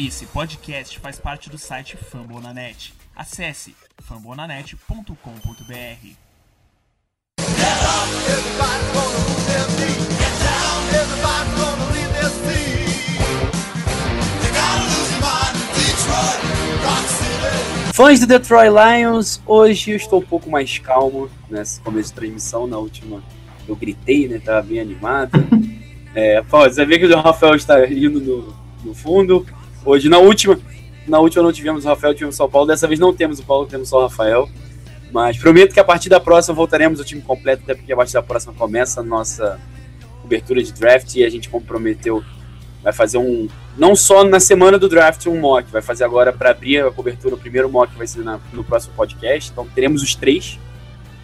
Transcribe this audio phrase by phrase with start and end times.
[0.00, 2.94] Esse podcast faz parte do site Fambonanet.
[3.16, 5.12] Acesse fambonanet.com.br.
[17.92, 22.68] Fãs do Detroit Lions, hoje eu estou um pouco mais calmo nesse começo de transmissão.
[22.68, 23.20] Na última
[23.66, 24.38] eu gritei, né?
[24.38, 25.32] Tava bem animado.
[26.14, 29.46] É, pô, você vê que o Rafael está rindo no, no fundo.
[29.88, 30.60] Hoje, na última,
[31.06, 32.66] na última não tivemos o Rafael, tivemos o São Paulo.
[32.68, 34.46] Dessa vez não temos o Paulo, temos só o Rafael.
[35.10, 38.12] Mas prometo que a partir da próxima voltaremos o time completo, até porque a partir
[38.12, 39.58] da próxima começa a nossa
[40.20, 42.22] cobertura de draft e a gente comprometeu.
[42.82, 43.48] Vai fazer um.
[43.78, 45.70] Não só na semana do draft, um mock.
[45.72, 47.34] Vai fazer agora para abrir a cobertura.
[47.34, 49.50] O primeiro mock vai ser na- no próximo podcast.
[49.50, 50.58] Então teremos os três.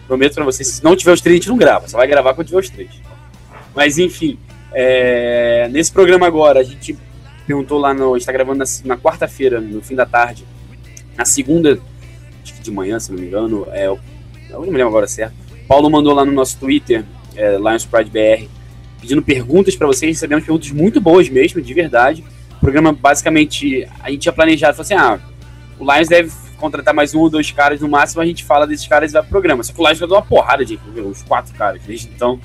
[0.07, 0.67] Prometo para vocês.
[0.69, 1.87] Se não tiver os três, a gente não grava.
[1.87, 2.89] Só vai gravar quando tiver os três.
[3.75, 4.39] Mas enfim.
[4.73, 6.97] é, nesse programa agora, a gente
[7.45, 8.17] perguntou lá no.
[8.17, 10.45] está gravando na, na quarta-feira, no fim da tarde.
[11.17, 11.79] Na segunda,
[12.43, 13.67] acho que de manhã, se não me engano.
[13.71, 13.99] É, eu
[14.49, 15.35] não me lembro agora certo.
[15.67, 17.03] Paulo mandou lá no nosso Twitter,
[17.35, 18.47] é, Lions Pride BR,
[19.01, 20.15] pedindo perguntas para vocês.
[20.15, 22.23] Recebemos perguntas muito boas mesmo, de verdade.
[22.57, 25.19] O programa, basicamente, a gente tinha planejado, falou assim: ah,
[25.79, 28.87] o Lions deve contratar mais um ou dois caras no máximo, a gente fala desses
[28.87, 29.63] caras e vai pro programa.
[29.63, 31.81] Só que o Lions já deu uma porrada de os quatro caras.
[31.83, 32.39] Desde então,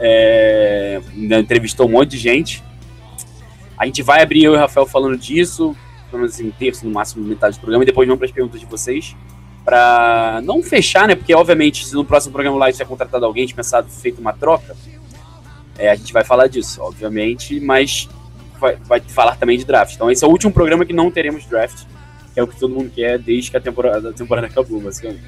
[0.00, 2.62] é, ainda entrevistou um monte de gente.
[3.76, 5.76] A gente vai abrir eu e o Rafael falando disso,
[6.10, 8.60] pelo menos em terço, no máximo metade do programa, e depois vamos para as perguntas
[8.60, 9.16] de vocês.
[9.64, 11.14] Pra não fechar, né?
[11.14, 14.76] Porque, obviamente, se no próximo programa lá tiver contratado alguém, tiver pensado, feito uma troca,
[15.78, 18.08] é, a gente vai falar disso, obviamente, mas
[18.60, 19.94] vai, vai falar também de draft.
[19.94, 21.84] Então, esse é o último programa que não teremos draft,
[22.32, 25.24] que é o que todo mundo quer desde que a temporada, a temporada acabou, basicamente.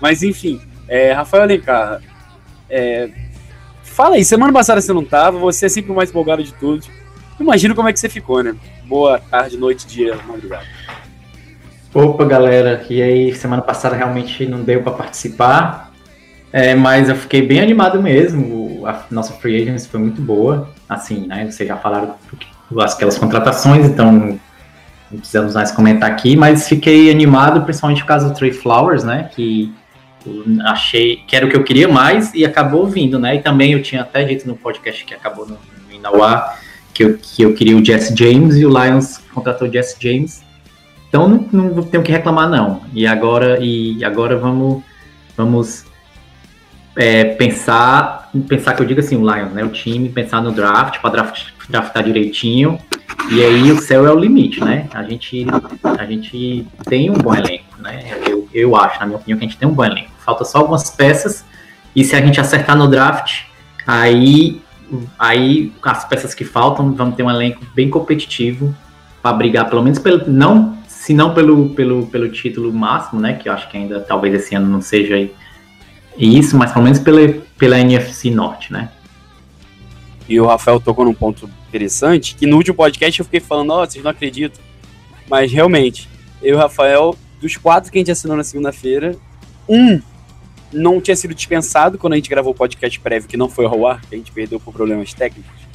[0.00, 2.02] Mas, enfim, é, Rafael Alencar,
[2.68, 3.08] é,
[3.82, 6.88] fala aí, semana passada você não tava, você é sempre o mais empolgado de todos.
[7.38, 8.54] Imagino como é que você ficou, né?
[8.84, 10.64] Boa tarde, noite, dia, madrugada.
[11.92, 15.92] Opa, galera, e aí, semana passada realmente não deu para participar,
[16.52, 18.86] é, mas eu fiquei bem animado mesmo.
[18.86, 21.50] A nossa free agency foi muito boa, assim, né?
[21.50, 22.14] Vocês já falaram
[22.80, 24.38] aquelas contratações, então
[25.10, 29.30] não precisamos mais comentar aqui, mas fiquei animado principalmente por causa do Trey Flowers, né?
[29.34, 29.72] Que
[30.64, 33.36] achei que era o que eu queria mais e acabou vindo, né?
[33.36, 35.58] E também eu tinha até dito no podcast que acabou no,
[35.88, 36.56] no Inauá
[36.96, 40.42] que eu, que eu queria o Jesse James e o Lions contratou o Jesse James.
[41.08, 42.80] Então não, não tenho que reclamar não.
[42.94, 44.82] E agora e agora vamos
[45.36, 45.84] vamos
[46.96, 49.62] é, pensar pensar que eu digo assim o Lions, né?
[49.62, 52.78] O time pensar no draft para draft, draftar direitinho.
[53.30, 54.88] E aí o céu é o limite, né?
[54.94, 55.46] A gente
[55.82, 58.04] a gente tem um bom elenco, né?
[58.26, 60.10] Eu, eu acho, na minha opinião, que a gente tem um bom elenco.
[60.24, 61.44] Falta só algumas peças
[61.94, 63.42] e se a gente acertar no draft,
[63.86, 64.62] aí
[65.18, 68.74] aí as peças que faltam vamos ter um elenco bem competitivo
[69.22, 70.76] para brigar pelo menos pelo não
[71.06, 73.34] se não pelo, pelo, pelo título máximo, né?
[73.34, 75.28] Que eu acho que ainda talvez esse ano não seja
[76.18, 77.20] isso, mas pelo menos pela,
[77.56, 78.90] pela NFC Norte, né?
[80.28, 83.86] E o Rafael tocou num ponto interessante, que no último podcast eu fiquei falando, ó,
[83.86, 84.60] vocês não acreditam.
[85.30, 86.08] Mas realmente,
[86.42, 89.16] eu e o Rafael, dos quatro que a gente assinou na segunda-feira,
[89.68, 90.00] um
[90.72, 93.86] não tinha sido dispensado quando a gente gravou o podcast prévio, que não foi ao
[93.86, 95.66] ar, que a gente perdeu por problemas técnicos,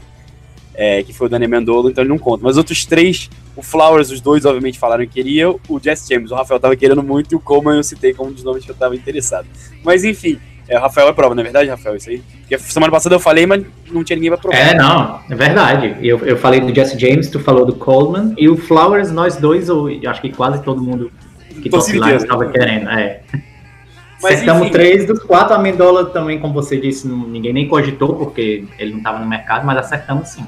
[0.74, 2.44] é, que foi o Dani Mendola, então ele não conta.
[2.44, 6.31] Mas os outros três, o Flowers, os dois, obviamente, falaram que queriam, o Jess James,
[6.31, 8.72] o Rafael tava querendo muito, e o Coleman eu citei como um dos nomes que
[8.72, 9.47] eu tava interessado.
[9.84, 11.96] Mas enfim, é, o Rafael é prova, não é verdade, Rafael?
[11.96, 12.24] Isso aí?
[12.41, 14.57] Porque semana passada eu falei, mas não tinha ninguém pra provar.
[14.57, 15.97] É, não, é verdade.
[16.01, 19.68] Eu, eu falei do Jesse James, tu falou do Coleman, e o Flowers, nós dois,
[19.68, 21.12] eu acho que quase todo mundo
[21.62, 22.90] que torce lá estava querendo.
[22.90, 23.22] É.
[24.21, 24.71] Mas, Acertamos enfim.
[24.71, 28.99] três dos quatro, a Mendola também, como você disse, ninguém nem cogitou, porque ele não
[28.99, 30.45] estava no mercado, mas acertamos sim.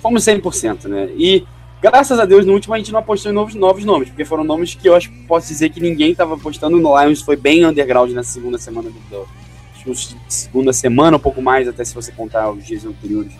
[0.00, 1.10] fomos 100%, né?
[1.16, 1.44] E
[1.82, 4.44] graças a Deus, no último a gente não apostou em novos, novos nomes, porque foram
[4.44, 7.66] nomes que eu acho que posso dizer que ninguém estava apostando no Lions, foi bem
[7.66, 9.26] underground na segunda semana do, do
[10.28, 13.32] segunda semana, um pouco mais, até se você contar os dias anteriores.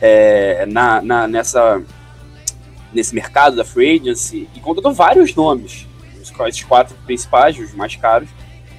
[0.00, 1.82] É, na, na, nessa,
[2.92, 5.87] nesse mercado da free agency, e contratou vários nomes,
[6.30, 8.28] os, esses quatro principais, os mais caros,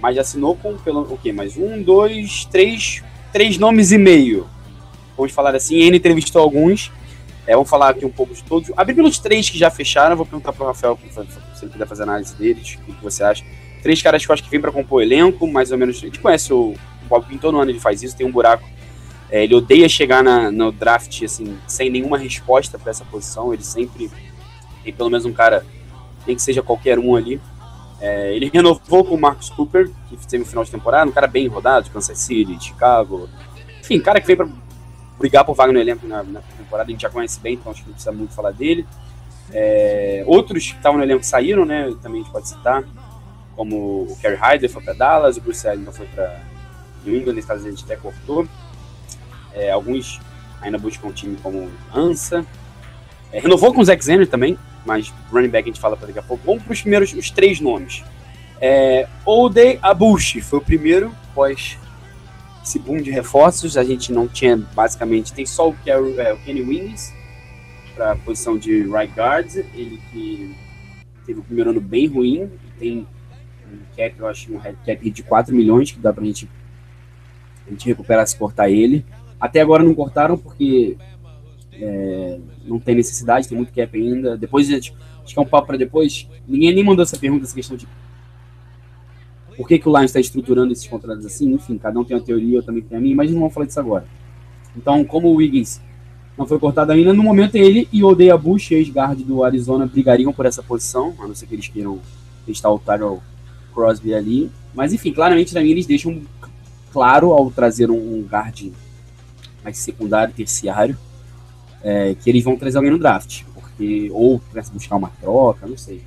[0.02, 1.32] mas assinou com pelo, o quê?
[1.32, 4.48] Mais um, dois, três, três nomes e meio
[5.20, 6.92] vamos falar assim, ele entrevistou alguns.
[7.46, 8.72] É, vamos falar aqui um pouco de todos.
[8.78, 10.98] Abrir pelos três que já fecharam, vou perguntar pro Rafael
[11.56, 13.44] se ele puder fazer análise deles, o que você acha.
[13.82, 15.98] Três caras que eu acho que vêm para compor o elenco, mais ou menos.
[15.98, 18.68] A gente conhece o, o Bob Pinto no ano, ele faz isso, tem um buraco.
[19.32, 23.54] É, ele odeia chegar na, no draft assim, sem nenhuma resposta para essa posição.
[23.54, 24.12] Ele sempre
[24.84, 25.66] tem pelo menos um cara,
[26.26, 27.42] nem que seja qualquer um ali.
[28.02, 31.28] É, ele renovou com o Marcus Cooper, que teve no final de temporada, um cara
[31.28, 33.30] bem rodado, de Kansas City, Chicago.
[33.82, 34.48] Enfim, cara que vem para
[35.18, 37.82] brigar por vaga no elenco na, na temporada, a gente já conhece bem, então acho
[37.82, 38.88] que não precisa muito falar dele.
[39.52, 41.94] É, outros que estavam no elenco saíram, né?
[42.02, 42.84] Também a gente pode citar,
[43.56, 46.42] como o Kerry Hyder foi para Dallas, o Bruce Allen foi para
[47.04, 48.48] New England, caso a gente até cortou.
[49.54, 50.22] É, alguns
[50.62, 52.46] ainda buscam um time como Ansa.
[53.32, 56.20] É, renovou com o Zack Zenner também, mas running back a gente fala para daqui
[56.20, 56.44] a pouco.
[56.46, 58.04] Vamos para os primeiros, os três nomes.
[58.62, 61.78] É, Odey Abushi foi o primeiro, após
[62.64, 63.78] esse boom de reforços.
[63.78, 67.14] A gente não tinha, basicamente, tem só o, Kerry, é, o Kenny Wings
[67.96, 69.56] para a posição de right guard.
[69.74, 70.56] Ele que
[71.26, 73.08] teve o primeiro ano bem ruim, tem
[73.72, 76.50] um cap, eu acho, um head cap de 4 milhões, que dá para gente,
[77.68, 79.06] a gente recuperar se cortar ele.
[79.40, 80.98] Até agora não cortaram porque
[81.80, 84.38] é, não tem necessidade, tem muito cap ainda.
[84.38, 84.94] Depois, acho
[85.26, 86.28] que é um papo para depois.
[86.48, 87.88] Ninguém nem mandou essa pergunta, essa questão de
[89.60, 91.52] por que, que o Lions está estruturando esses contratos assim?
[91.52, 93.66] Enfim, cada um tem uma teoria, eu também tenho a minha, mas não vamos falar
[93.66, 94.06] disso agora.
[94.74, 95.82] Então, como o Wiggins
[96.38, 100.32] não foi cortado ainda, no momento ele e o Odeia Bush, ex-guard do Arizona, brigariam
[100.32, 102.00] por essa posição, a não ser que eles queiram
[102.46, 103.22] testar o Tyrell
[103.74, 104.50] Crosby ali.
[104.74, 106.22] Mas, enfim, claramente também eles deixam
[106.94, 108.72] claro ao trazer um guard
[109.62, 110.98] mais secundário, terciário,
[111.84, 113.44] é, que eles vão trazer alguém no draft.
[113.54, 116.02] Porque, ou para buscar uma troca, não sei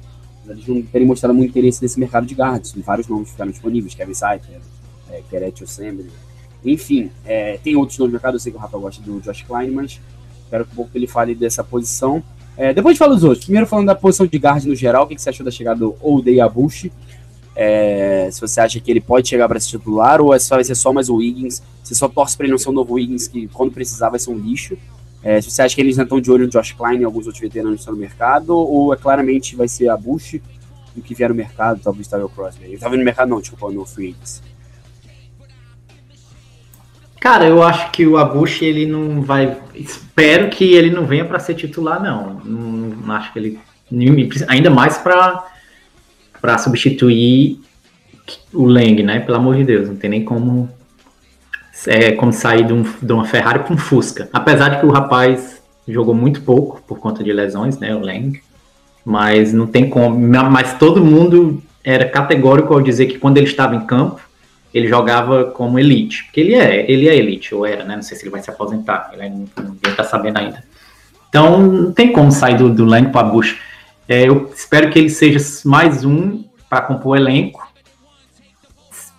[0.48, 2.74] eles não terem mostrado muito interesse nesse mercado de guards.
[2.84, 4.60] Vários nomes ficaram disponíveis, Kevin Seiter,
[5.10, 6.10] é, Keret Assembly.
[6.64, 9.42] Enfim, é, tem outros nomes no mercado, eu sei que o Rafa gosta do Josh
[9.42, 10.00] Klein, mas
[10.44, 12.22] espero que um pouco ele fale dessa posição.
[12.56, 13.44] É, depois fala dos outros.
[13.44, 15.80] Primeiro falando da posição de guard no geral, o que, que você achou da chegada
[15.80, 16.92] do Oldey Abushi?
[17.54, 20.64] É, se você acha que ele pode chegar para ser titular ou é só, vai
[20.64, 23.28] ser só mais o Wiggins, você só torce para ele não ser um novo Wiggins
[23.28, 24.76] que quando precisar vai ser um lixo.
[25.22, 27.40] É, você acha que eles ainda estão de olho no Josh Klein e alguns outros
[27.40, 31.14] veteranos que estão no mercado, ou é claramente vai ser a Bush e o que
[31.14, 32.64] vier no mercado, talvez Tyrell Crosby.
[32.64, 34.42] Ele estava no mercado, não, desculpa, no Free Agents.
[37.22, 39.56] Cara, eu acho que o Abush ele não vai.
[39.76, 42.40] Espero que ele não venha para ser titular, não.
[42.44, 42.72] não.
[42.88, 43.60] Não, acho que ele.
[44.48, 47.60] Ainda mais para substituir
[48.52, 49.20] o Lang, né?
[49.20, 50.68] Pelo amor de Deus, não tem nem como
[51.86, 54.28] é como sair de, um, de uma Ferrari para um Fusca.
[54.32, 58.40] Apesar de que o rapaz jogou muito pouco por conta de lesões, né, o Lang,
[59.04, 60.16] mas não tem como.
[60.50, 64.20] Mas todo mundo era categórico ao dizer que quando ele estava em campo,
[64.72, 67.96] ele jogava como elite, porque ele é, ele é elite, ou era, né?
[67.96, 70.64] Não sei se ele vai se aposentar, ele ainda, ninguém está sabendo ainda.
[71.28, 73.58] Então não tem como sair do, do Lang para Bush.
[74.08, 77.71] É, eu espero que ele seja mais um para compor o elenco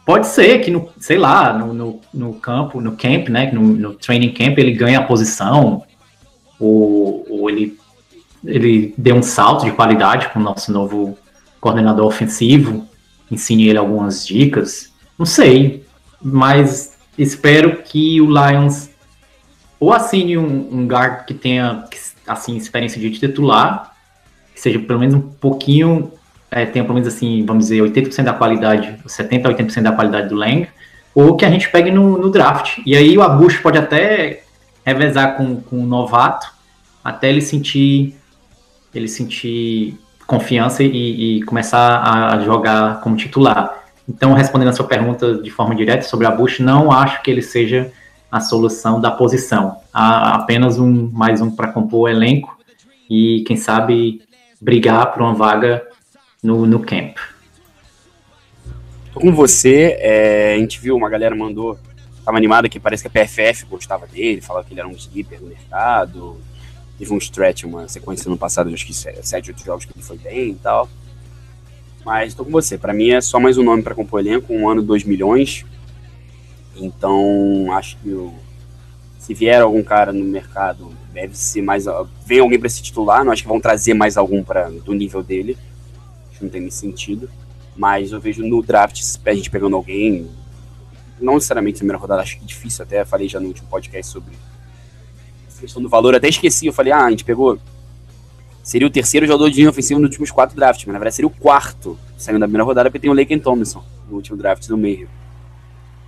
[0.05, 3.93] Pode ser que, no, sei lá, no, no, no campo, no camp, né, no, no,
[3.93, 5.83] training camp, ele ganhe a posição,
[6.59, 7.77] ou, ou ele,
[8.43, 11.17] ele dê um salto de qualidade com o nosso novo
[11.61, 12.85] coordenador ofensivo,
[13.31, 15.85] ensine ele algumas dicas, não sei,
[16.21, 18.89] mas espero que o Lions
[19.79, 21.85] ou assine um, um guard que tenha,
[22.27, 23.93] assim, experiência de titular,
[24.53, 26.11] que seja pelo menos um pouquinho
[26.53, 30.29] é, tenha pelo menos assim, vamos dizer, 80% da qualidade, 70% a 80% da qualidade
[30.29, 30.67] do Lang,
[31.15, 32.79] ou que a gente pegue no, no draft.
[32.85, 34.43] E aí o Abush pode até
[34.85, 36.47] revezar com, com o novato,
[37.03, 38.15] até ele sentir
[38.93, 39.97] ele sentir
[40.27, 43.83] confiança e, e, começar a jogar como titular.
[44.07, 47.41] Então, respondendo a sua pergunta de forma direta sobre a Bush, não acho que ele
[47.41, 47.91] seja
[48.31, 49.77] a solução da posição.
[49.91, 52.55] Há apenas um mais um para compor o elenco
[53.09, 54.21] e, quem sabe,
[54.61, 55.83] brigar por uma vaga
[56.43, 57.17] no, no camp.
[59.13, 61.79] Tô com você, é, a gente viu, uma galera mandou,
[62.25, 65.39] tava animada que parece que a PFF gostava dele, falava que ele era um sleeper
[65.39, 66.37] no mercado,
[66.97, 70.17] teve um stretch, uma sequência no passado, acho que 7, 8 jogos que ele foi
[70.17, 70.89] bem e tal.
[72.03, 74.67] Mas tô com você, para mim é só mais um nome para compor elenco, um
[74.67, 75.65] ano, 2 milhões.
[76.75, 78.33] Então, acho que eu,
[79.19, 81.85] se vier algum cara no mercado, deve ser mais.
[82.25, 85.23] Vem alguém para se titular, não acho que vão trazer mais algum para do nível
[85.23, 85.55] dele
[86.43, 87.29] não tem nesse sentido.
[87.75, 90.29] Mas eu vejo no draft a gente pegando alguém,
[91.19, 94.33] não necessariamente na primeira rodada, acho que difícil, até falei já no último podcast sobre
[95.57, 97.57] a questão do valor, até esqueci, eu falei, ah, a gente pegou.
[98.61, 101.27] Seria o terceiro jogador de linha ofensivo nos últimos quatro drafts, mas na verdade seria
[101.27, 104.77] o quarto saindo da primeira rodada, porque tem o Laken Thompson no último draft do
[104.77, 105.09] meio.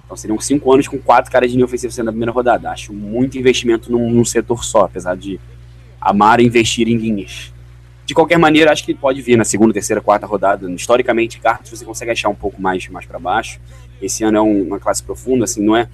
[0.06, 2.70] Então seriam cinco anos com quatro caras de linha ofensiva saindo da primeira rodada.
[2.70, 5.40] Acho muito investimento num, num setor só, apesar de
[6.00, 7.52] amar investir em linhas.
[8.06, 10.70] De qualquer maneira, acho que pode vir na segunda, terceira, quarta rodada.
[10.72, 13.60] Historicamente, cartas você consegue achar um pouco mais, mais para baixo.
[14.02, 15.90] Esse ano é um, uma classe profunda, assim, não é.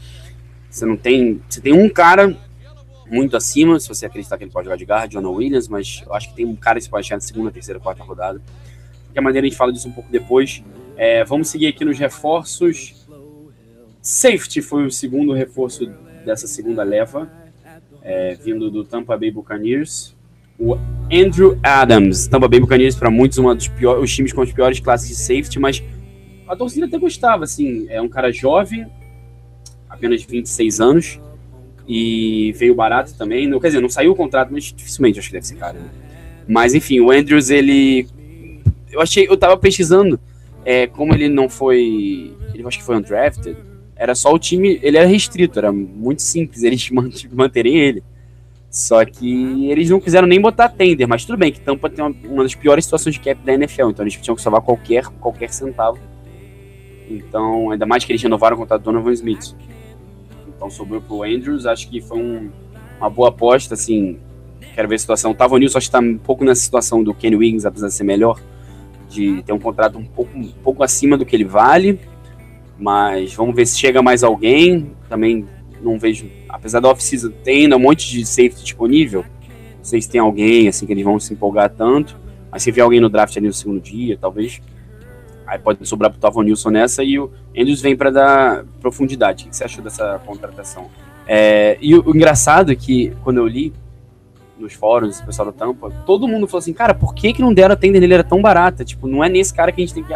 [0.69, 1.41] Você não tem.
[1.47, 2.37] Você tem um cara
[3.07, 6.13] muito acima, se você acreditar que ele pode jogar de guard, John Williams, mas eu
[6.13, 8.39] acho que tem um cara que você pode achar na segunda, terceira, quarta rodada.
[8.39, 10.63] De qualquer maneira, a gente fala disso um pouco depois.
[10.97, 13.05] É, vamos seguir aqui nos reforços.
[14.01, 15.85] Safety foi o segundo reforço
[16.25, 17.29] dessa segunda leva.
[18.01, 20.15] é, vindo do Tampa Bay Buccaneers.
[20.61, 20.77] O
[21.11, 24.79] Andrew Adams, Tampa Bay Buccaneers, para muitos, um dos piores, os times com as piores
[24.79, 25.83] classes de safety, mas
[26.47, 27.87] a torcida até gostava, assim.
[27.89, 28.85] É um cara jovem,
[29.89, 31.19] apenas 26 anos,
[31.87, 33.47] e veio barato também.
[33.47, 35.79] Não, quer dizer, não saiu o contrato, mas dificilmente acho que deve ser caro.
[35.79, 35.89] Né?
[36.47, 38.07] Mas enfim, o Andrews, ele.
[38.91, 40.19] Eu achei, eu tava pesquisando
[40.63, 42.35] é, como ele não foi.
[42.53, 43.57] Ele acho que foi undrafted.
[43.95, 44.79] Era só o time.
[44.83, 46.87] Ele era restrito, era muito simples eles
[47.33, 48.03] manterem ele.
[48.71, 52.15] Só que eles não quiseram nem botar tender, mas tudo bem que Tampa tem uma,
[52.23, 55.51] uma das piores situações de cap da NFL, então eles tinham que salvar qualquer, qualquer
[55.51, 55.99] centavo.
[57.09, 59.53] Então, ainda mais que eles renovaram o contrato do Donovan Smith.
[60.47, 62.49] Então sobrou pro Andrews, acho que foi um,
[62.97, 64.17] uma boa aposta, assim.
[64.73, 65.35] Quero ver a situação.
[65.37, 68.05] O Nilson acho que tá um pouco nessa situação do Kenny Wiggins, apesar de ser
[68.05, 68.39] melhor,
[69.09, 71.99] de ter um contrato um pouco, um pouco acima do que ele vale.
[72.79, 74.91] Mas vamos ver se chega mais alguém.
[75.09, 75.45] Também
[75.83, 77.31] não vejo, apesar da off-season,
[77.75, 79.25] um monte de safety disponível.
[79.77, 82.15] Não sei se tem alguém assim que eles vão se empolgar tanto.
[82.51, 84.61] Mas se vier alguém no draft ali no segundo dia, talvez.
[85.47, 89.45] Aí pode sobrar pro Tavon Nilson nessa e o Andrews vem para dar profundidade.
[89.45, 90.89] O que você achou dessa contratação?
[91.27, 93.73] É, e o, o, engraçado é que quando eu li
[94.57, 97.53] nos fóruns, o pessoal da Tampa, todo mundo falou assim, cara, por que, que não
[97.53, 98.13] deram a tender nele?
[98.15, 98.85] Era tão barata.
[98.85, 100.13] Tipo, não é nesse cara que a gente tem que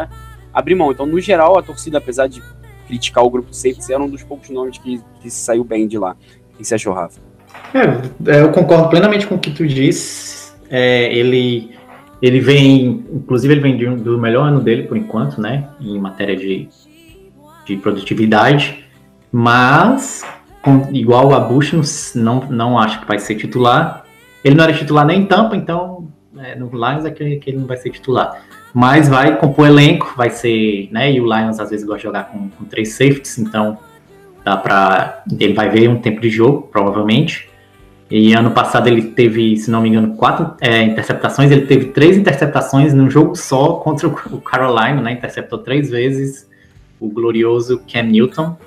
[0.53, 0.91] abrir mão.
[0.91, 2.43] Então, no geral, a torcida, apesar de
[2.87, 5.97] criticar o grupo de safeties, era um dos poucos nomes que, que saiu bem de
[5.97, 6.15] lá.
[6.53, 7.19] O que você achou, Rafa?
[7.73, 10.53] É, eu concordo plenamente com o que tu disse.
[10.69, 11.71] É, ele,
[12.21, 15.67] ele vem, inclusive, ele vem um, do melhor ano dele por enquanto, né?
[15.79, 16.69] Em matéria de,
[17.65, 18.85] de produtividade.
[19.31, 20.25] Mas,
[20.61, 24.05] com, igual a Bush, não, não acho que vai ser titular.
[24.43, 27.57] Ele não era titular nem em Tampa, então é, no Lions é que, que, ele
[27.57, 28.43] não vai ser titular.
[28.77, 31.09] Mas vai compor elenco, vai ser, né?
[31.09, 33.77] E o Lions às vezes gosta de jogar com, com três safeties, então
[34.43, 37.47] dá para ele vai ver um tempo de jogo, provavelmente.
[38.11, 41.51] E ano passado ele teve, se não me engano, quatro é, interceptações.
[41.51, 45.13] Ele teve três interceptações num jogo só contra o Carolina, né?
[45.13, 46.45] Interceptou três vezes
[46.99, 48.57] o glorioso Cam Newton.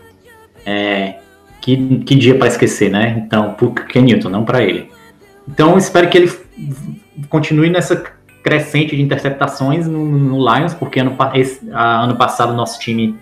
[0.64, 1.16] É,
[1.60, 3.22] que, que dia para esquecer, né?
[3.26, 4.90] Então, pro Cam Newton, não para ele.
[5.46, 6.32] Então, espero que ele
[7.28, 8.02] continue nessa
[8.48, 13.14] crescente de interceptações no, no Lions, porque ano, esse, a, ano passado nosso time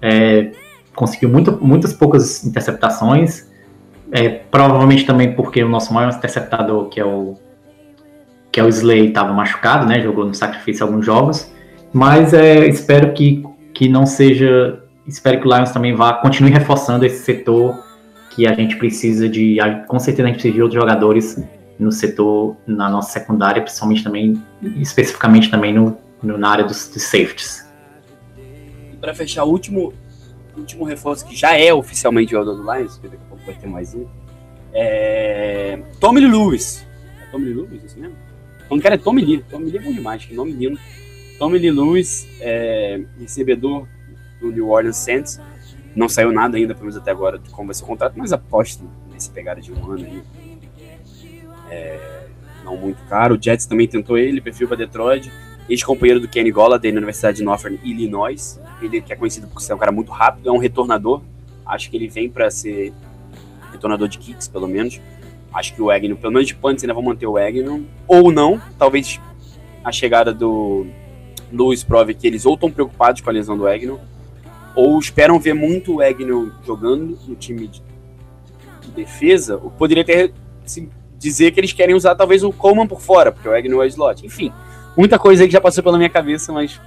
[0.00, 0.52] é,
[0.94, 3.52] conseguiu muito, muitas poucas interceptações.
[4.12, 7.36] É, provavelmente também porque o nosso maior interceptador, que é o
[8.52, 10.00] que é o Slay, estava machucado, né?
[10.00, 11.52] Jogou no sacrifício alguns jogos.
[11.92, 13.42] Mas é, espero que,
[13.72, 14.80] que não seja.
[15.04, 17.82] Espero que o Lions também vá continue reforçando esse setor
[18.30, 19.56] que a gente precisa de.
[19.88, 21.42] Com certeza a gente precisa de outros jogadores
[21.84, 24.42] no setor, na nossa secundária, principalmente também,
[24.76, 27.64] especificamente também no, no na área dos, dos safeties.
[29.00, 29.92] Para fechar, o último,
[30.56, 33.68] último reforço que já é oficialmente jogador do Lions, que daqui a pouco vai ter
[33.68, 34.06] mais um,
[34.72, 36.84] é Tommy Lewis.
[37.22, 38.16] É Tommy Lewis, assim mesmo?
[38.68, 39.44] O cara é Tommy Lee.
[39.48, 40.78] Tommy Lee é bom demais, que nome lindo.
[41.38, 43.86] Tommy Lee Lewis, é, recebedor
[44.40, 45.40] do New Orleans Saints
[45.94, 48.32] não saiu nada ainda, pelo menos até agora, de como vai ser o contrato, mas
[48.32, 50.22] aposto nesse pegada de um ano aí.
[51.70, 52.26] É,
[52.64, 53.36] não muito caro.
[53.36, 55.30] O Jets também tentou ele, perfil para Detroit.
[55.68, 58.60] Ex-companheiro do Kenny Golladay na Universidade de Northern Illinois.
[58.82, 61.22] Ele que é conhecido por ser um cara muito rápido, é um retornador.
[61.66, 62.92] Acho que ele vem para ser
[63.72, 65.00] retornador de kicks, pelo menos.
[65.52, 67.86] Acho que o Agnew, pelo menos de punts, ainda vão manter o Agnew.
[68.06, 69.20] Ou não, talvez
[69.84, 70.86] a chegada do
[71.52, 74.00] Lewis prove que eles ou estão preocupados com a lesão do Agnew,
[74.74, 77.82] ou esperam ver muito o Agnew jogando no time de,
[78.80, 80.32] de defesa, poderia ter
[80.64, 80.90] assim,
[81.24, 84.24] dizer que eles querem usar talvez o Coleman por fora, porque o Agnew é slot.
[84.26, 84.52] Enfim,
[84.94, 86.78] muita coisa aí que já passou pela minha cabeça, mas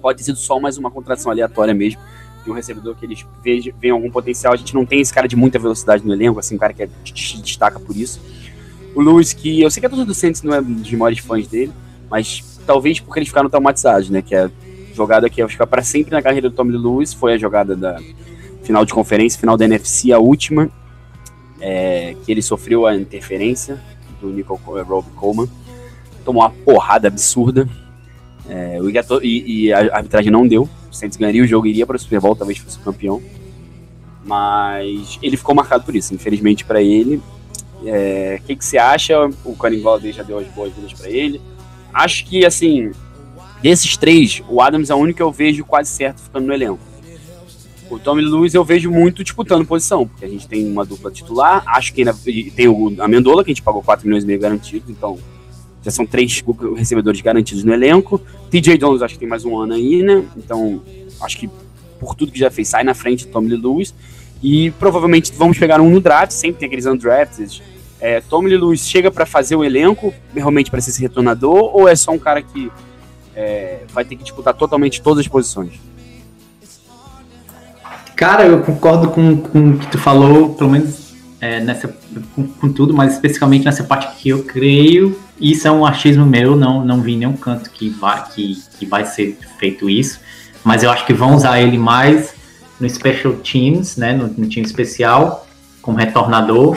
[0.00, 2.00] pode ter sido só mais uma contratação aleatória mesmo
[2.42, 3.22] de um recebedor que eles
[3.78, 4.54] veem algum potencial.
[4.54, 6.84] A gente não tem esse cara de muita velocidade no elenco, assim, um cara que
[6.84, 6.88] é,
[7.42, 8.18] destaca por isso.
[8.94, 11.46] O Lewis, que eu sei que a torcida do Saints não é dos maiores fãs
[11.46, 11.72] dele,
[12.10, 14.22] mas talvez porque eles ficaram traumatizados, né?
[14.22, 14.50] Que é
[14.94, 18.00] jogada que ia ficar para sempre na carreira do Tommy Lewis, foi a jogada da
[18.62, 20.70] final de conferência, final da NFC, a última,
[21.60, 23.80] é, que ele sofreu a interferência
[24.20, 25.48] do Nico eh, Rob Coleman,
[26.24, 27.68] tomou uma porrada absurda,
[28.48, 28.78] é,
[29.22, 32.20] e, e, a arbitragem não deu, o Saints ganharia o jogo, iria para o Super
[32.20, 33.22] Bowl, talvez fosse campeão,
[34.24, 37.22] mas ele ficou marcado por isso, infelizmente para ele.
[37.80, 39.18] O é, que, que você acha?
[39.44, 41.40] O Golladay já deu as boas-vindas para ele.
[41.94, 42.92] Acho que, assim,
[43.62, 46.80] Desses três, o Adams é o único que eu vejo quase certo ficando no elenco.
[47.90, 51.64] O Tommy Lewis eu vejo muito disputando posição, porque a gente tem uma dupla titular,
[51.66, 52.14] acho que ainda
[52.54, 55.18] tem o Amendola, que a gente pagou 4 milhões e meio garantidos, então
[55.82, 56.42] já são três
[56.76, 58.20] recebedores garantidos no elenco.
[58.50, 60.24] TJ Jones acho que tem mais um ano aí, né?
[60.36, 60.82] Então,
[61.20, 61.50] acho que
[61.98, 63.94] por tudo que já fez, sai na frente do Tommy Lewis.
[64.42, 67.62] E provavelmente vamos pegar um no draft, sempre tem aqueles undrafted.
[68.00, 71.94] É, Tommy Lewis chega para fazer o elenco, realmente para ser esse retornador, ou é
[71.94, 72.70] só um cara que
[73.34, 75.72] é, vai ter que disputar totalmente todas as posições?
[78.20, 81.88] Cara, eu concordo com, com o que tu falou, pelo menos é, nessa,
[82.36, 85.18] com, com, tudo, mas especificamente nessa parte que eu creio.
[85.40, 89.06] Isso é um achismo meu, não, não vi nenhum canto que vai, que, que vai
[89.06, 90.20] ser feito isso,
[90.62, 92.34] mas eu acho que vão usar ele mais
[92.78, 95.46] no Special Teams, né, no, no time especial,
[95.80, 96.76] como retornador.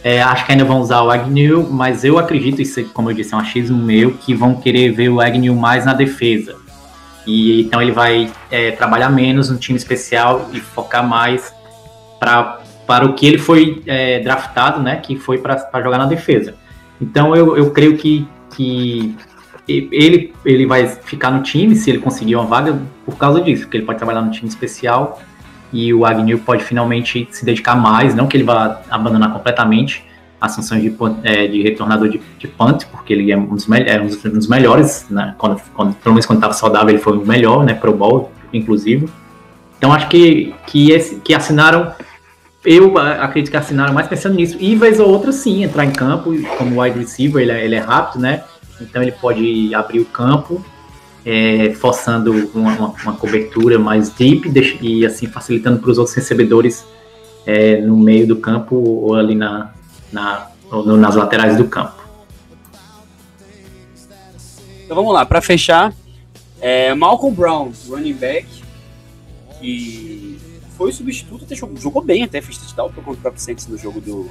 [0.00, 3.34] É, acho que ainda vão usar o Agnew, mas eu acredito, isso como eu disse,
[3.34, 6.54] é um achismo meu, que vão querer ver o Agnew mais na defesa.
[7.26, 11.54] E então ele vai é, trabalhar menos no time especial e focar mais
[12.20, 16.54] pra, para o que ele foi é, draftado, né, que foi para jogar na defesa.
[17.00, 19.16] Então eu, eu creio que, que
[19.66, 23.78] ele, ele vai ficar no time se ele conseguir uma vaga por causa disso, porque
[23.78, 25.20] ele pode trabalhar no time especial
[25.72, 30.04] e o Agnew pode finalmente se dedicar mais, não que ele vá abandonar completamente
[30.48, 34.32] funções de, é, de retornador de, de, punt, porque ele é um dos, é um
[34.32, 35.34] dos melhores, né?
[35.38, 39.08] quando, quando, pelo menos quando estava saudável ele foi o melhor, né, pro bowl, inclusive.
[39.78, 41.92] Então acho que, que, esse, que assinaram,
[42.64, 46.32] eu acredito que assinaram mais pensando nisso, e vez ou outra sim, entrar em campo,
[46.58, 48.42] como wide receiver, ele é, ele é rápido, né,
[48.80, 50.64] então ele pode abrir o campo,
[51.24, 56.84] é, forçando uma, uma, uma, cobertura mais deep e assim facilitando para os outros recebedores
[57.46, 59.72] é, no meio do campo ou ali na,
[60.12, 62.02] na ou nas laterais do campo.
[64.84, 65.94] Então vamos lá, para fechar,
[66.60, 68.46] é, Malcolm Brown, running back,
[69.60, 70.38] que
[70.76, 74.00] foi substituto, até jogou, jogou bem até, fez touchdown contra o próprio Saints no jogo
[74.00, 74.28] do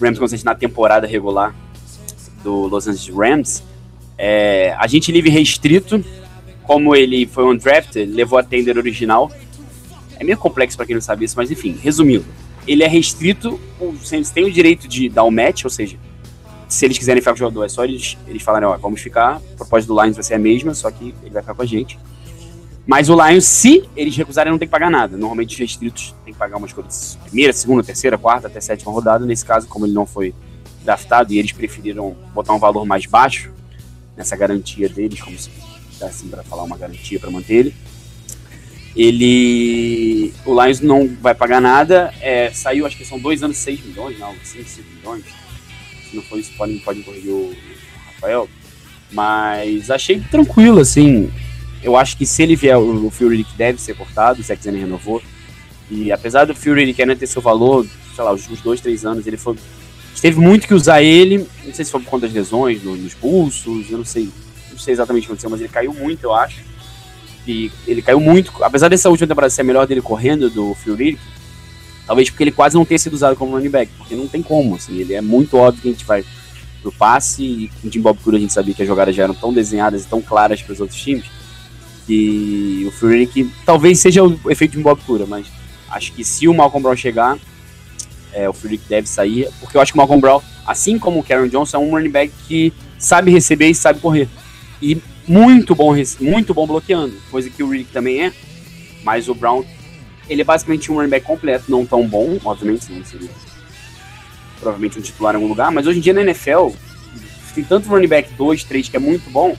[0.00, 1.54] Rams contra na temporada regular
[2.42, 3.62] do Los Angeles Rams.
[4.16, 6.04] É, agente livre restrito,
[6.64, 9.30] como ele foi um draft, levou a tender original.
[10.18, 12.26] É meio complexo para quem não sabe isso, mas enfim, resumindo,
[12.66, 13.58] ele é restrito,
[14.12, 15.98] eles têm o direito de dar o um match, ou seja,
[16.68, 19.36] se eles quiserem ficar com o jogador, é só eles, eles falarem, ó, vamos ficar,
[19.36, 21.66] a proposta do Lions vai ser a mesma, só que ele vai ficar com a
[21.66, 21.98] gente.
[22.86, 25.14] Mas o Lions, se eles recusarem, não tem que pagar nada.
[25.14, 29.26] Normalmente os restritos tem que pagar umas coisas primeira, segunda, terceira, quarta, até sétima rodada.
[29.26, 30.34] Nesse caso, como ele não foi
[30.84, 33.52] draftado e eles preferiram botar um valor mais baixo,
[34.16, 35.50] nessa garantia deles, como se
[36.00, 37.74] dá assim para falar uma garantia para manter ele.
[38.98, 40.34] Ele.
[40.44, 42.12] O Lions não vai pagar nada.
[42.20, 45.24] É, saiu, acho que são dois anos, 6 milhões, não, 5, 6 milhões.
[46.10, 47.54] Se não for isso, pode, pode corrigir o,
[48.14, 48.48] Rafael.
[49.12, 51.30] Mas achei tranquilo, assim.
[51.80, 55.22] Eu acho que se ele vier, o, Fury deve ser cortado, o Zack renovou.
[55.88, 59.26] E apesar do Fury querer ter seu valor, sei lá, os últimos dois, três anos,
[59.26, 59.56] ele foi
[60.20, 63.14] teve muito que usar ele, não sei se foi por conta das lesões no, nos
[63.14, 64.28] pulsos, eu não sei,
[64.70, 66.60] não sei exatamente o que aconteceu, mas ele caiu muito, eu acho.
[67.48, 71.18] E ele caiu muito, apesar dessa última temporada ser a melhor dele correndo do Fury,
[72.06, 74.74] talvez porque ele quase não tenha sido usado como running back, porque não tem como,
[74.74, 76.22] assim, ele é muito óbvio que a gente vai
[76.82, 79.24] pro passe e com o Jim Bob Cura a gente sabia que as jogadas já
[79.24, 81.24] eram tão desenhadas e tão claras para os outros times
[82.06, 85.46] que o Fury talvez seja o efeito de Bob Cura, mas
[85.90, 87.38] acho que se o Malcolm Brown chegar,
[88.32, 91.22] é, o Furyk deve sair, porque eu acho que o Malcolm Brown, assim como o
[91.22, 94.28] Karen Johnson, é um running back que sabe receber e sabe correr.
[94.80, 98.32] E muito bom, muito bom bloqueando, coisa que o Rick também é,
[99.04, 99.64] mas o Brown,
[100.28, 103.28] ele é basicamente um running back completo, não tão bom, obviamente, não seria
[104.58, 106.70] provavelmente um titular em algum lugar, mas hoje em dia na NFL,
[107.54, 109.56] tem tanto running back 2, 3 que é muito bom,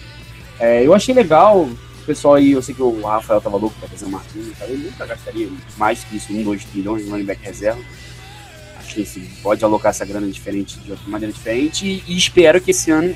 [0.60, 3.88] é, eu achei legal, o pessoal aí, eu sei que o Rafael tava louco pra
[3.88, 7.41] fazer o Marquinhos, ele nunca gastaria mais que isso, 1, 2 trilhões de running back
[7.43, 7.79] reserva,
[8.89, 12.71] que assim, pode alocar essa grana diferente de outra maneira diferente e, e espero que
[12.71, 13.15] esse ano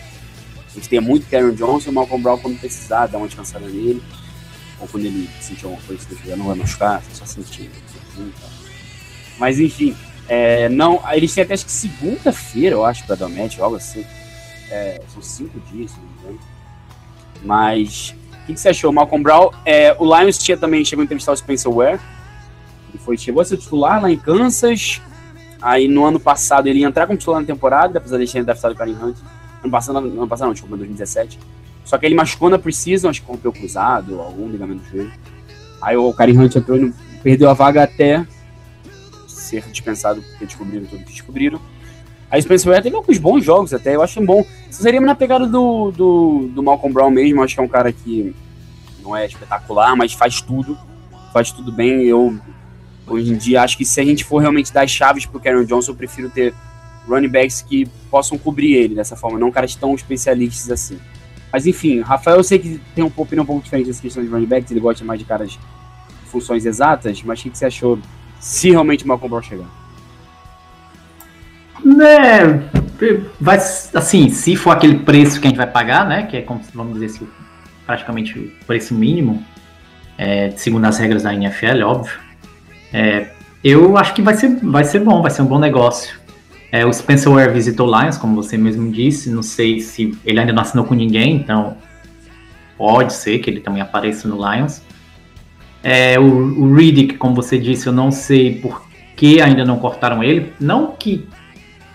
[0.74, 4.02] a gente tenha muito Karen Johnson e Malcolm Brown quando precisar, dar uma descansada nele
[4.80, 7.70] ou quando ele sentir alguma coisa que não vai machucar, só sentir.
[9.38, 9.96] Mas enfim,
[10.28, 14.06] é, não, eles têm até acho que segunda-feira, eu acho, para dar match, algo assim.
[14.70, 16.40] É, são cinco dias, se não me engano.
[17.44, 19.52] Mas o que, que, você achou, Malcolm Brown?
[19.66, 22.00] É, o Lions tinha também chegou a entrevistar o Spencer Ware.
[22.90, 25.02] Ele foi, chegou a ser titular lá em Kansas.
[25.62, 28.44] Aí no ano passado ele ia entrar como titular na temporada, apesar de ele ter
[28.44, 29.18] draftado o Karim Hunt.
[29.64, 31.40] Ano passado, ano passado não, desculpa, 2017.
[31.86, 35.14] Só que ele machucou na Precision, acho que rompeu cruzado, algum ligamento do joelho.
[35.82, 38.26] Aí o Karim Hunt entrou e perdeu a vaga até
[39.28, 41.60] ser dispensado, porque descobriram tudo que descobriram.
[42.32, 44.46] Aí o Spencer Ware teve alguns bons jogos até, eu acho bom.
[44.70, 47.92] Isso seria na pegada do, do, do Malcolm Brown mesmo, acho que é um cara
[47.92, 48.34] que
[49.04, 50.78] não é espetacular, mas faz tudo.
[51.32, 52.04] Faz tudo bem.
[52.04, 52.40] Eu
[53.06, 55.66] Hoje em dia, acho que se a gente for realmente dar as chaves pro Karen
[55.66, 56.54] Johnson, eu prefiro ter
[57.08, 61.00] running backs que possam cobrir ele dessa forma, não caras tão especialistas assim.
[61.52, 64.30] Mas enfim, Rafael, eu sei que tem uma opinião um pouco diferente dessa questão de
[64.30, 65.58] running backs, ele gosta mais de caras
[66.26, 68.00] funções exatas, mas o que, você achou
[68.40, 69.68] Se realmente o Malcolm Brown chegar.
[71.86, 72.64] Né,
[73.40, 76.62] vai, assim, se for aquele preço que a gente vai pagar, né, que é, como,
[76.74, 77.28] vamos dizer assim,
[77.86, 79.44] praticamente o preço mínimo,
[80.18, 82.14] é, segundo as regras da NFL, óbvio,
[82.94, 83.32] é,
[83.64, 86.23] eu acho que vai ser, vai ser bom, vai ser um bom negócio.
[86.74, 90.52] É, o Spencer Ware visitou Lions, como você mesmo disse, não sei se ele ainda
[90.52, 91.78] não assinou com ninguém, então
[92.76, 94.82] pode ser que ele também apareça no Lions.
[95.84, 98.82] É, o, o Riddick, como você disse, eu não sei por
[99.16, 100.52] que ainda não cortaram ele.
[100.60, 101.28] Não que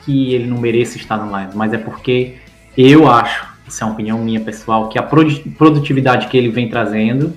[0.04, 2.36] que ele não mereça estar no Lions, mas é porque
[2.76, 7.34] eu acho, isso é uma opinião minha pessoal, que a produtividade que ele vem trazendo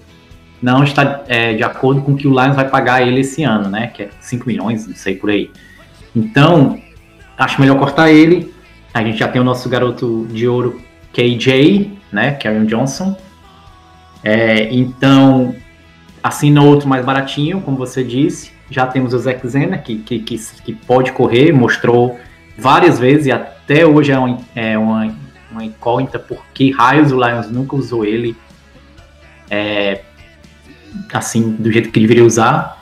[0.61, 3.67] não está é, de acordo com o que o Lions vai pagar ele esse ano,
[3.67, 3.87] né?
[3.87, 5.49] Que é 5 milhões, não sei por aí.
[6.15, 6.79] Então,
[7.41, 8.53] acho melhor cortar ele.
[8.93, 10.81] A gente já tem o nosso garoto de ouro
[11.13, 12.33] KJ, né?
[12.33, 13.17] Karen Johnson.
[14.23, 15.55] É, então,
[16.21, 18.51] assina outro mais baratinho, como você disse.
[18.69, 22.19] Já temos o Zack Zena, que, que, que, que pode correr, mostrou
[22.57, 25.13] várias vezes e até hoje é uma, é uma,
[25.51, 28.35] uma incógnita por que raios o Lions nunca usou ele
[29.49, 30.01] é,
[31.11, 32.81] assim, do jeito que deveria usar.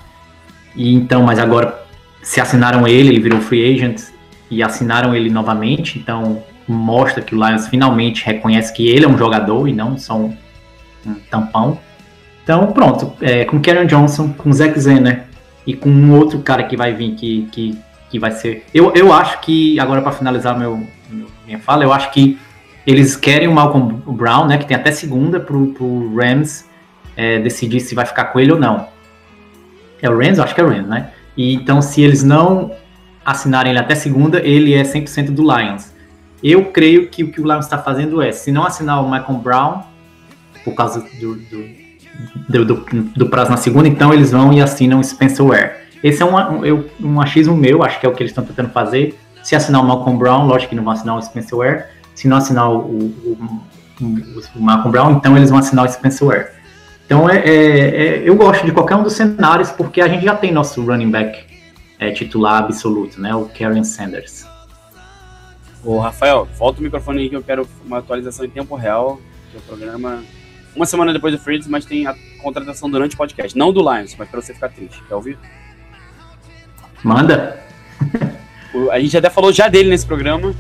[0.76, 1.82] E então, mas agora
[2.22, 4.19] se assinaram ele, ele virou free agent
[4.50, 9.18] e assinaram ele novamente, então mostra que o Lions finalmente reconhece que ele é um
[9.18, 10.36] jogador e não só um,
[11.06, 11.80] um tampão.
[12.44, 15.26] Então, pronto, é, com Karen Johnson, com Zack Zener
[15.66, 18.66] e com um outro cara que vai vir que, que que vai ser.
[18.74, 20.86] Eu, eu acho que, agora para finalizar meu,
[21.46, 22.40] minha fala, eu acho que
[22.86, 24.58] eles querem o Malcolm Brown, né?
[24.58, 26.68] Que tem até segunda pro, pro Rams
[27.16, 28.88] é, decidir se vai ficar com ele ou não.
[30.02, 30.40] É o Rams?
[30.40, 31.12] Acho que é o Rams, né?
[31.38, 32.72] E então, se eles não
[33.30, 35.94] assinarem ele até segunda, ele é 100% do Lions.
[36.44, 39.42] Eu creio que o que o Lions está fazendo é, se não assinar o Malcolm
[39.42, 39.84] Brown,
[40.64, 41.36] por causa do,
[42.50, 45.72] do, do, do, prazo na segunda, então eles vão e assinam o Spencer Ware.
[46.04, 49.18] Esse é um, um achismo meu, acho que é o que eles estão tentando fazer.
[49.44, 51.84] Se assinar o Malcolm Brown, lógico que não vão assinar o Spencer Ware.
[52.16, 53.62] Se não assinar o, o,
[54.02, 56.48] o, o Malcolm Brown, então eles vão assinar o Spencer Ware.
[57.06, 60.36] Então é, é, é, eu gosto de qualquer um dos cenários, porque a gente já
[60.36, 61.49] tem nosso running back
[62.00, 63.36] é, titular absoluto, né?
[63.36, 64.48] O Karen Sanders.
[65.84, 69.20] Ô, Rafael, volta o microfone aí que eu quero uma atualização em tempo real.
[69.52, 70.24] Que é programa.
[70.76, 73.58] Uma semana depois do Freeds, mas tem a contratação durante o podcast.
[73.58, 75.04] Não do Lions, mas para você ficar triste.
[75.08, 75.38] Quer ouvir?
[77.04, 77.62] Manda.
[78.92, 80.54] A gente até falou já dele nesse programa.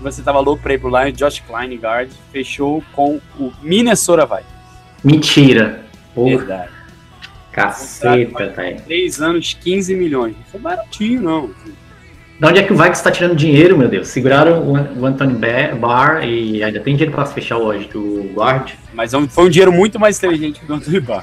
[0.00, 1.16] Você tava louco pra ir pro Lions.
[1.16, 4.44] Josh Klein, guard, fechou com o Minnesota vai.
[5.04, 5.84] Mentira.
[6.14, 6.38] Porra.
[6.38, 6.79] Verdade.
[7.52, 8.80] Caceta, velho.
[8.82, 10.34] 3 anos, 15 milhões.
[10.36, 11.50] Não foi baratinho, não.
[12.40, 14.08] De onde é que o Vikings está tirando dinheiro, meu Deus?
[14.08, 15.34] Seguraram o, Anthony
[15.78, 18.72] Barr e ainda tem dinheiro para fechar hoje do guard.
[18.94, 21.22] Mas é foi um dinheiro muito mais inteligente que o Anthony Barr.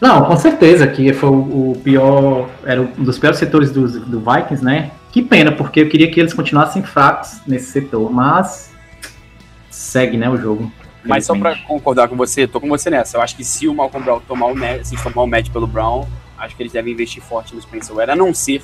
[0.00, 4.64] Não, com certeza que foi o pior, era um dos piores setores do, do Vikings,
[4.64, 4.90] né?
[5.12, 8.70] Que pena, porque eu queria que eles continuassem fracos nesse setor, mas
[9.68, 10.72] segue, né, o jogo.
[11.04, 13.16] Mas só para concordar com você, tô com você nessa.
[13.16, 15.66] Eu acho que se o Malcolm Brown tomar o match, se tomar o match pelo
[15.66, 16.06] Brown,
[16.38, 18.62] acho que eles devem investir forte no Spencer Ware, a não ser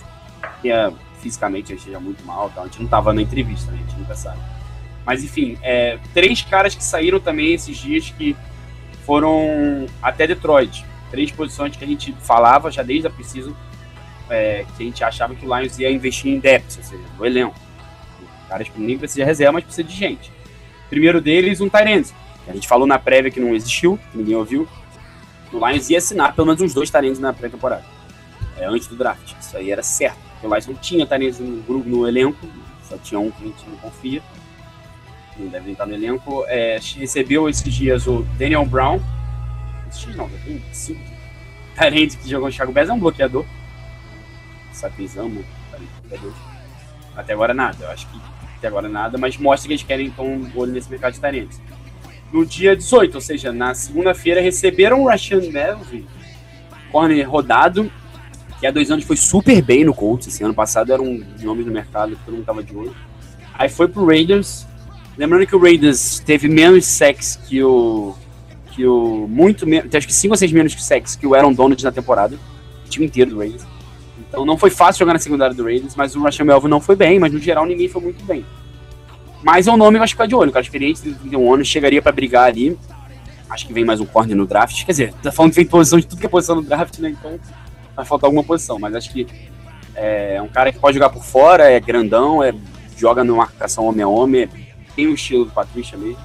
[0.60, 2.60] que a fisicamente ele esteja muito mal, tá?
[2.60, 3.78] a gente não tava na entrevista, né?
[3.78, 4.38] a gente nunca sabe.
[5.04, 8.36] Mas enfim, é, três caras que saíram também esses dias que
[9.04, 10.84] foram até Detroit.
[11.10, 13.54] Três posições que a gente falava já desde a Precision,
[14.28, 17.24] é, que a gente achava que o Lions ia investir em depth, ou seja, no
[17.24, 17.54] elenco.
[18.48, 20.30] Caras que nem precisa de reserva, mas precisa de gente.
[20.88, 22.12] Primeiro deles, um Tyrande.
[22.48, 24.68] A gente falou na prévia que não existiu, que ninguém ouviu.
[25.52, 27.84] O Lions ia assinar pelo menos uns dois Tyrands na pré-temporada.
[28.56, 29.34] É, antes do draft.
[29.40, 30.18] Isso aí era certo.
[30.32, 32.46] Porque o Lions não tinha Tyrande no grupo, no elenco,
[32.88, 34.22] só tinha um que a gente não confia.
[35.38, 36.44] Não deve estar no elenco.
[36.46, 39.00] É, recebeu esses dias o Daniel Brown.
[39.88, 41.00] Esses não, já tem cinco.
[41.74, 43.44] Tyrande que jogou no Chicago Bears é um bloqueador.
[44.72, 45.44] Sapizamo,
[46.02, 46.32] bloqueador.
[47.14, 48.20] Até agora nada, eu acho que
[48.56, 51.56] até agora nada, mas mostra que eles querem então um olho nesse mercado de Tyrande.
[52.32, 56.04] No dia 18, ou seja, na segunda-feira, receberam o Rashan Melvin,
[56.90, 57.90] corner rodado,
[58.58, 60.26] que há dois anos foi super bem no Colts.
[60.28, 62.94] Esse ano passado era um nome no mercado todo mundo tava de olho.
[63.54, 64.66] Aí foi pro Raiders.
[65.16, 68.14] Lembrando que o Raiders teve menos sex que o.
[68.72, 69.26] que o.
[69.28, 69.94] muito menos.
[69.94, 72.36] Acho que 5 ou 6 menos que sex que o Aaron Donald na temporada.
[72.84, 73.66] O time inteiro do Raiders.
[74.28, 76.96] Então não foi fácil jogar na secundária do Raiders, mas o Russian Melvin não foi
[76.96, 78.44] bem, mas no geral ninguém foi muito bem.
[79.42, 80.52] Mas é um nome que eu acho que ficar de olho.
[80.52, 82.78] Cara experiente de 31 anos chegaria para brigar ali.
[83.48, 84.84] Acho que vem mais um corner no draft.
[84.84, 87.10] Quer dizer, tá falando que vem posição de tudo que é posição no draft, né?
[87.10, 87.38] Então
[87.94, 89.26] vai faltar alguma posição, mas acho que
[89.94, 92.52] é um cara que pode jogar por fora, é grandão, é,
[92.96, 94.48] joga numa marcação homem a homem,
[94.94, 96.18] tem o estilo do Patrícia mesmo.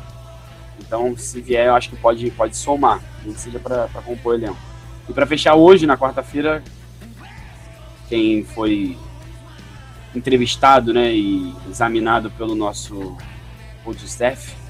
[0.80, 4.58] Então, se vier, eu acho que pode, pode somar, nem seja para compor o elenco.
[5.08, 6.62] E para fechar hoje, na quarta-feira,
[8.10, 8.98] quem foi
[10.16, 13.18] entrevistado né, e examinado pelo nosso
[13.84, 14.62] coach staff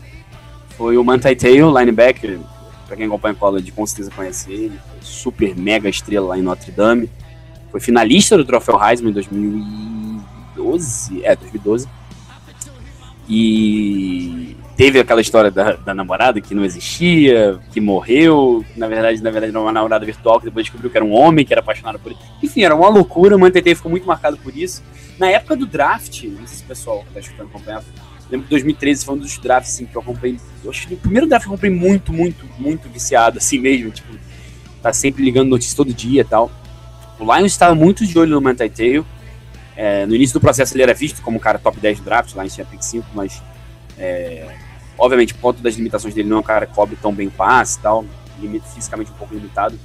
[0.82, 2.40] foi o Manti Te'o, linebacker.
[2.88, 4.80] Para quem acompanha o college, com certeza conhece ele.
[5.00, 7.08] Super mega estrela lá em Notre Dame.
[7.70, 11.24] Foi finalista do troféu Heisman em 2012.
[11.24, 11.88] É, 2012.
[13.30, 19.22] E teve aquela história da, da, namorada que não existia, que morreu, que na verdade,
[19.22, 21.60] na verdade era uma namorada virtual, que depois descobriu que era um homem, que era
[21.60, 22.20] apaixonado por ele.
[22.42, 24.82] Enfim, era uma loucura, o Mantetê ficou muito marcado por isso.
[25.20, 27.86] Na época do draft, não sei se o pessoal que tá escutando acompanhava,
[28.28, 30.40] lembro que 2013 foi um dos drafts assim, que eu acompanhei.
[30.64, 33.92] Eu acho que o primeiro draft que eu comprei muito, muito, muito viciado, assim mesmo.
[33.92, 34.16] Tipo,
[34.82, 36.52] tá sempre ligando notícias todo dia e tal.
[37.20, 38.64] O Lions estava muito de olho no Manti
[39.76, 42.34] É, no início do processo ele era visto como um cara top 10 do draft,
[42.34, 43.44] lá em tinha pick 5, mas
[43.96, 44.71] é,
[45.02, 47.80] obviamente por conta das limitações dele não é um cara que cobre tão bem passe
[47.80, 48.06] e tal,
[48.40, 49.78] limita, fisicamente um pouco limitado,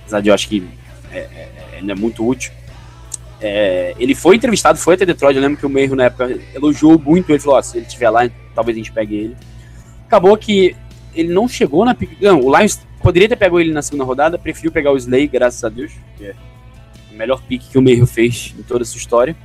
[0.00, 0.66] apesar de eu acho que
[1.10, 2.52] é, é, é, é muito útil.
[3.40, 5.36] É, ele foi entrevistado, foi até Detroit.
[5.36, 7.38] Eu lembro que o Meiro na época elogiou muito ele.
[7.38, 9.36] Falou: se ele estiver lá, talvez a gente pegue ele.
[10.06, 10.74] Acabou que
[11.14, 12.20] ele não chegou na pick.
[12.20, 15.62] Não, o Lions poderia ter pegado ele na segunda rodada, preferiu pegar o Slay, graças
[15.62, 15.92] a Deus.
[16.16, 16.34] Que é
[17.12, 19.36] o melhor pick que o Meiro fez em toda a sua história.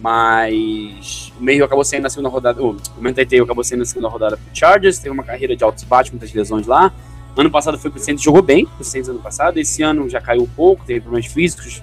[0.00, 2.62] Mas o Meiro acabou saindo na segunda rodada.
[2.62, 4.98] O Mentateo acabou saindo na segunda rodada pro Chargers.
[4.98, 6.92] Teve uma carreira de altos bates, muitas lesões lá.
[7.36, 9.58] Ano passado foi pro Saints, jogou bem pro Saints ano passado.
[9.58, 11.82] Esse ano já caiu um pouco, teve problemas físicos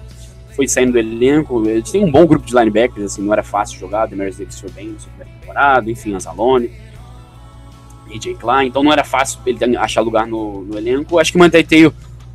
[0.56, 1.68] foi saindo do elenco.
[1.68, 4.06] Eles têm um bom grupo de linebackers, assim, não era fácil jogar.
[4.06, 6.70] Demers Davis foi bem na primeira temporada, enfim, Azalone,
[8.08, 8.68] AJ Klein.
[8.68, 11.18] Então não era fácil ele achar lugar no, no elenco.
[11.18, 11.64] Acho que mantém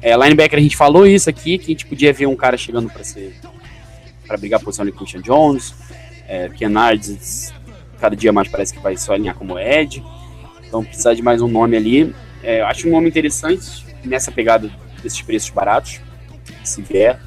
[0.02, 2.90] é, linebacker, a gente falou isso aqui, que a gente podia ver um cara chegando
[2.90, 3.36] para ser
[4.32, 5.76] para brigar a posição de Christian Jones.
[6.26, 7.54] É, Kenards,
[8.00, 10.02] cada dia mais parece que vai só alinhar como Ed.
[10.66, 12.16] Então precisa de mais um nome ali.
[12.42, 14.72] É, acho um nome interessante nessa pegada
[15.04, 16.00] desses preços baratos,
[16.64, 17.20] se vier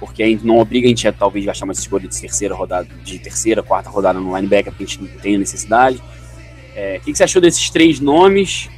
[0.00, 2.86] porque a gente não obriga a gente a talvez gastar uma escolha de terceira rodada,
[3.02, 6.00] de terceira, quarta rodada no linebacker, porque a gente não tem necessidade.
[6.76, 8.70] É, o que, que, você achou desses três nomes?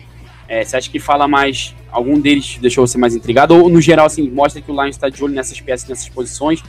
[0.49, 3.55] É, você acha que fala mais, algum deles deixou você mais intrigado?
[3.55, 6.63] Ou no geral, assim, mostra que o Lions está de olho nessas peças, nessas posições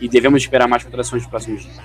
[0.00, 1.76] e devemos esperar mais contratações nos próximos dias?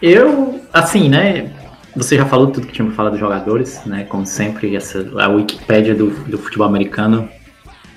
[0.00, 1.52] Eu, assim, né,
[1.94, 4.04] você já falou tudo que tinha para falar dos jogadores, né?
[4.04, 7.28] Como sempre, essa, a Wikipédia do, do futebol americano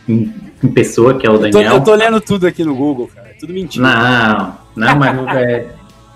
[0.08, 0.34] em,
[0.64, 1.62] em pessoa, que é o Daniel.
[1.62, 3.30] Eu tô, eu tô, lendo tudo aqui no Google, cara.
[3.30, 3.88] É tudo mentira.
[3.88, 5.68] Não, não, mas é,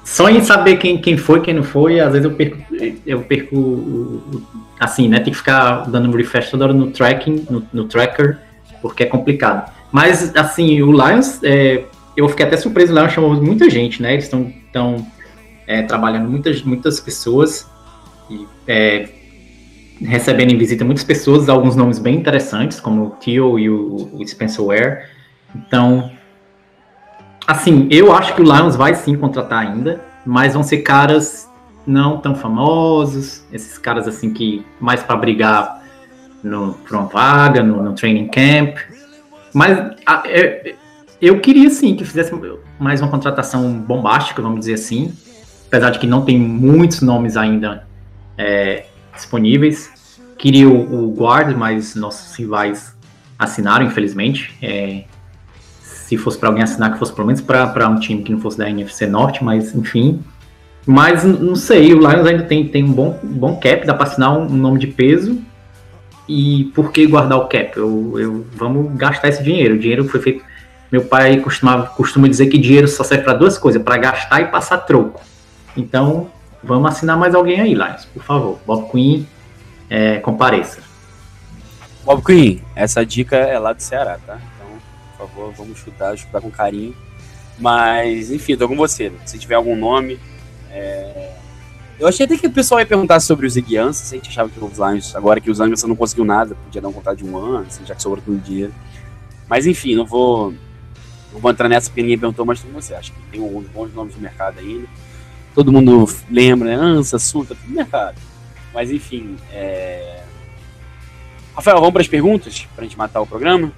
[0.03, 2.57] só em saber quem, quem foi, quem não foi, às vezes eu perco,
[3.05, 4.21] eu perco
[4.79, 5.19] assim, né?
[5.19, 8.37] Tem que ficar dando um refresh toda hora no tracking, no, no tracker,
[8.81, 9.71] porque é complicado.
[9.91, 11.83] Mas, assim, o Lions, é,
[12.15, 14.13] eu fiquei até surpreso, o Lions chamou muita gente, né?
[14.13, 15.05] Eles estão tão,
[15.67, 17.69] é, trabalhando muitas, muitas pessoas.
[18.29, 19.09] E, é,
[20.01, 24.27] recebendo em visita muitas pessoas, alguns nomes bem interessantes, como o Tio e o, o
[24.27, 25.03] Spencer Ware.
[25.55, 26.11] Então,
[27.45, 31.49] assim, eu acho que o Lions vai sim contratar ainda, mas vão ser caras
[31.85, 35.81] não tão famosos, esses caras assim que mais para brigar
[36.43, 38.77] no, por uma vaga, no, no training camp.
[39.53, 40.75] Mas a, é,
[41.21, 42.31] eu queria sim que fizesse
[42.79, 45.13] mais uma contratação bombástica, vamos dizer assim,
[45.67, 47.87] apesar de que não tem muitos nomes ainda
[48.37, 49.91] é, disponíveis.
[50.37, 52.95] Queria o, o guard, mas nossos rivais
[53.37, 54.55] assinaram, infelizmente.
[54.61, 55.03] É,
[55.81, 58.57] se fosse para alguém assinar, que fosse pelo menos para um time que não fosse
[58.57, 60.21] da NFC Norte, mas enfim.
[60.85, 64.35] Mas não sei, o Lions ainda tem, tem um bom, bom cap, dá para assinar
[64.35, 65.39] um, um, nome de peso.
[66.27, 67.77] E por que guardar o cap?
[67.77, 69.75] Eu, eu, vamos gastar esse dinheiro.
[69.75, 70.43] O dinheiro foi feito.
[70.91, 74.45] Meu pai costumava, costuma dizer que dinheiro só serve para duas coisas: para gastar e
[74.45, 75.21] passar troco.
[75.77, 76.29] Então,
[76.63, 78.59] Vamos assinar mais alguém aí, Lions, por favor.
[78.65, 79.27] Bob Queen,
[79.89, 80.81] é, compareça.
[82.03, 84.37] Bob Queen, essa dica é lá do Ceará, tá?
[84.55, 84.67] Então,
[85.17, 86.93] por favor, vamos chutar, chutar com carinho.
[87.57, 89.11] Mas, enfim, tô com você.
[89.25, 90.19] Se tiver algum nome.
[90.69, 91.33] É...
[91.97, 94.49] Eu achei até que o pessoal ia perguntar sobre os Iguians, se a gente achava
[94.49, 97.25] que os Lions, agora que os Lions não conseguiu nada, podia dar um contrato de
[97.25, 98.73] um ano, assim, já que sobrou todo dinheiro.
[99.49, 100.53] Mas enfim, não vou,
[101.31, 102.93] não vou entrar nessa porque ninguém perguntou, mas com você.
[102.93, 104.87] Acho que tem alguns bons nomes no mercado ainda
[105.59, 106.75] todo mundo lembra, né?
[106.75, 108.15] Ansa, Suta, tudo mercado.
[108.73, 110.21] Mas enfim, é...
[111.55, 113.71] Rafael, vamos para as perguntas para a gente matar o programa?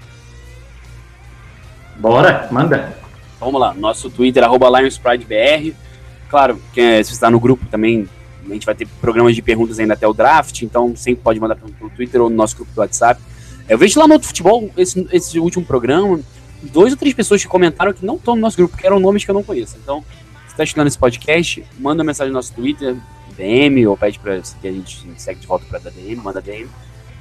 [1.96, 2.96] Bora, manda.
[3.40, 5.76] Vamos lá, nosso Twitter, arroba LionsPrideBR.
[6.30, 8.08] Claro, que é, se você está no grupo também,
[8.48, 11.56] a gente vai ter programas de perguntas ainda até o draft, então sempre pode mandar
[11.56, 13.20] pelo Twitter ou no nosso grupo do WhatsApp.
[13.68, 16.20] Eu vejo lá no outro futebol, esse, esse último programa,
[16.62, 19.24] dois ou três pessoas que comentaram que não estão no nosso grupo, que eram nomes
[19.24, 19.78] que eu não conheço.
[19.82, 20.04] Então,
[20.48, 22.96] está estudando esse podcast, manda uma mensagem no nosso Twitter,
[23.36, 26.70] DM, ou pede para que a gente segue de volta para a DM, manda DM.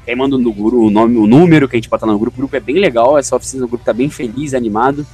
[0.07, 2.37] Aí manda no grupo, o nome, o número que a gente bota no grupo.
[2.37, 5.07] O grupo é bem legal, essa oficina do grupo tá bem feliz, animado.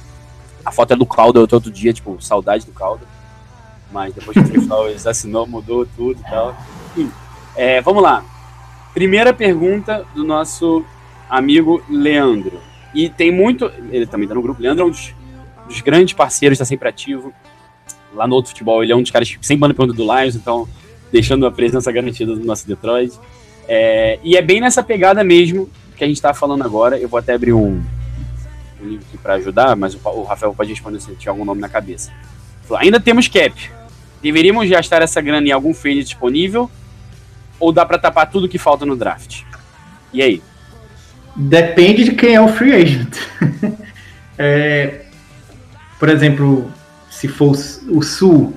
[0.65, 3.07] A foto é do Calder outro dia, tipo, saudade do Calder.
[3.91, 6.57] Mas depois que o Trey Flowers assinou, mudou tudo e tal.
[6.91, 7.11] Enfim,
[7.55, 8.23] é, vamos lá.
[8.93, 10.83] Primeira pergunta do nosso
[11.29, 12.59] amigo Leandro.
[12.97, 13.71] E tem muito.
[13.91, 14.59] Ele também tá no grupo.
[14.59, 15.13] Leandro é um dos,
[15.67, 17.31] dos grandes parceiros, tá sempre ativo.
[18.11, 20.35] Lá no outro futebol, ele é um dos caras que sempre manda pergunta do Lions,
[20.35, 20.67] então
[21.11, 23.13] deixando a presença garantida do nosso Detroit.
[23.67, 26.97] É, e é bem nessa pegada mesmo que a gente tá falando agora.
[26.97, 27.83] Eu vou até abrir um,
[28.81, 31.61] um link aqui pra ajudar, mas o, o Rafael pode responder se tiver algum nome
[31.61, 32.11] na cabeça.
[32.63, 33.53] Falou, Ainda temos cap.
[34.23, 36.67] Deveríamos gastar essa grana em algum free disponível?
[37.59, 39.43] Ou dá pra tapar tudo que falta no draft?
[40.11, 40.41] E aí?
[41.37, 43.15] Depende de quem é o free agent.
[44.39, 45.05] É,
[45.97, 46.71] por exemplo,
[47.09, 47.57] se for
[47.89, 48.55] o Sul,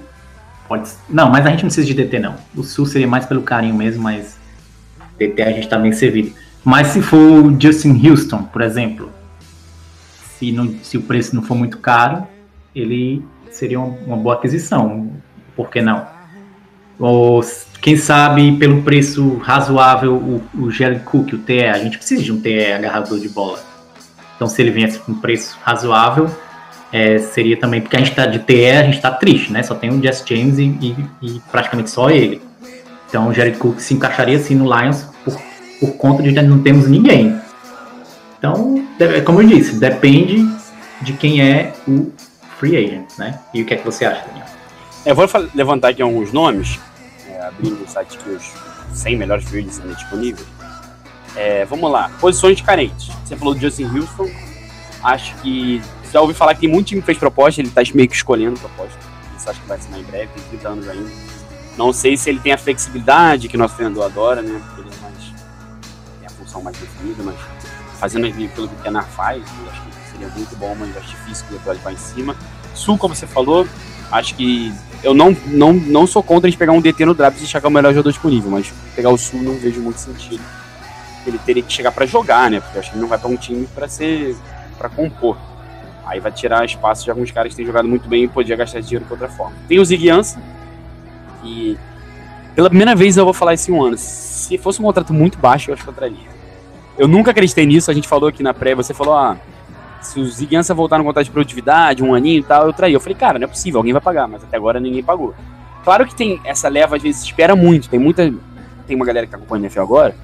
[0.69, 0.91] pode.
[1.09, 2.35] Não, mas a gente não precisa de DT, não.
[2.55, 4.37] O Sul seria mais pelo carinho mesmo, mas
[5.19, 6.33] DT a gente tá bem servido.
[6.63, 9.11] Mas se for o Justin Houston, por exemplo,
[10.39, 12.27] se, não, se o preço não for muito caro,
[12.75, 15.11] ele seria uma, uma boa aquisição.
[15.57, 16.07] Por que não?
[17.01, 17.41] Ou
[17.81, 22.31] quem sabe pelo preço razoável o, o Jared Cook, o TE, a gente precisa de
[22.31, 23.59] um TE agarrador de bola.
[24.37, 26.31] Então se ele viesse com um preço razoável,
[26.93, 29.63] é, seria também, porque a gente tá de TE, a gente tá triste, né?
[29.63, 32.43] Só tem o Jess James e, e, e praticamente só ele.
[33.09, 35.41] Então o Jared Cook se encaixaria assim no Lions por,
[35.81, 37.35] por conta de não temos ninguém.
[38.39, 40.47] Então, é como eu disse, depende
[41.03, 42.11] de quem é o
[42.59, 43.39] free agent, né?
[43.53, 44.47] E o que é que você acha, Daniel?
[45.05, 46.79] Eu vou fa- levantar aqui alguns nomes,
[47.41, 48.53] abrindo o site que os
[48.93, 50.47] 100 melhores free agents ainda disponíveis.
[51.37, 53.11] É, vamos lá, posições carentes.
[53.25, 54.31] Você falou do Justin Houston.
[55.03, 55.81] Acho que.
[56.13, 58.59] Já ouvi falar que tem muito time que fez proposta, ele tá meio que escolhendo
[58.59, 58.99] proposta.
[59.39, 61.11] Isso acho que vai assinar em breve, tem 30 anos ainda.
[61.77, 64.61] Não sei se ele tem a flexibilidade que nosso treinador adora, né?
[64.67, 65.17] Porque ele é mais.
[66.19, 67.37] tem a função mais definida, mas
[67.99, 71.55] fazendo pelo que o Kenar faz, acho que seria muito bom, mas acho difícil que
[71.55, 72.35] o vá em cima.
[72.75, 73.67] Sul, como você falou,
[74.11, 74.73] acho que
[75.03, 77.61] eu não, não, não sou contra a gente pegar um DT no draft e achar
[77.61, 80.43] que é o melhor jogador disponível, mas pegar o Sul não vejo muito sentido.
[81.27, 82.61] Ele teria que chegar para jogar, né?
[82.61, 84.37] Porque acho que ele não vai para um time para ser
[84.79, 85.37] para compor.
[86.07, 88.81] Aí vai tirar espaço de alguns caras que têm jogado muito bem e podia gastar
[88.81, 89.55] dinheiro de outra forma.
[89.69, 90.41] Tem o Ziggy Ansah,
[91.43, 91.79] que
[92.55, 93.97] pela primeira vez eu vou falar esse um ano.
[93.97, 96.29] Se fosse um contrato muito baixo, eu acho que eu traria.
[96.99, 99.37] Eu nunca acreditei nisso, a gente falou aqui na pré, você falou, ah,
[100.01, 102.93] se o Ziggy Ansah voltar no contrato de produtividade, um aninho e tal, eu traí.
[102.93, 105.35] Eu falei, cara, não é possível, alguém vai pagar, mas até agora ninguém pagou.
[105.85, 107.89] Claro que tem essa leva, às vezes, espera muito.
[107.89, 108.33] Tem muita.
[108.87, 110.15] Tem uma galera que tá acompanhando o NFL agora.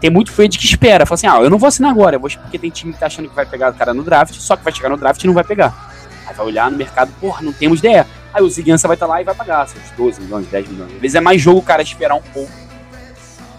[0.00, 1.06] Tem muito frente que espera.
[1.06, 3.06] Fala assim, ah, eu não vou assinar agora, eu vou porque tem time que tá
[3.06, 5.26] achando que vai pegar o cara no draft, só que vai chegar no draft e
[5.26, 5.74] não vai pegar.
[6.26, 8.06] Aí vai olhar no mercado, porra, não temos ideia.
[8.34, 10.92] Aí o Ziggy Ansah vai estar lá e vai pagar seus 12 milhões, 10 milhões.
[10.92, 12.52] Às vezes é mais jogo o cara esperar um pouco.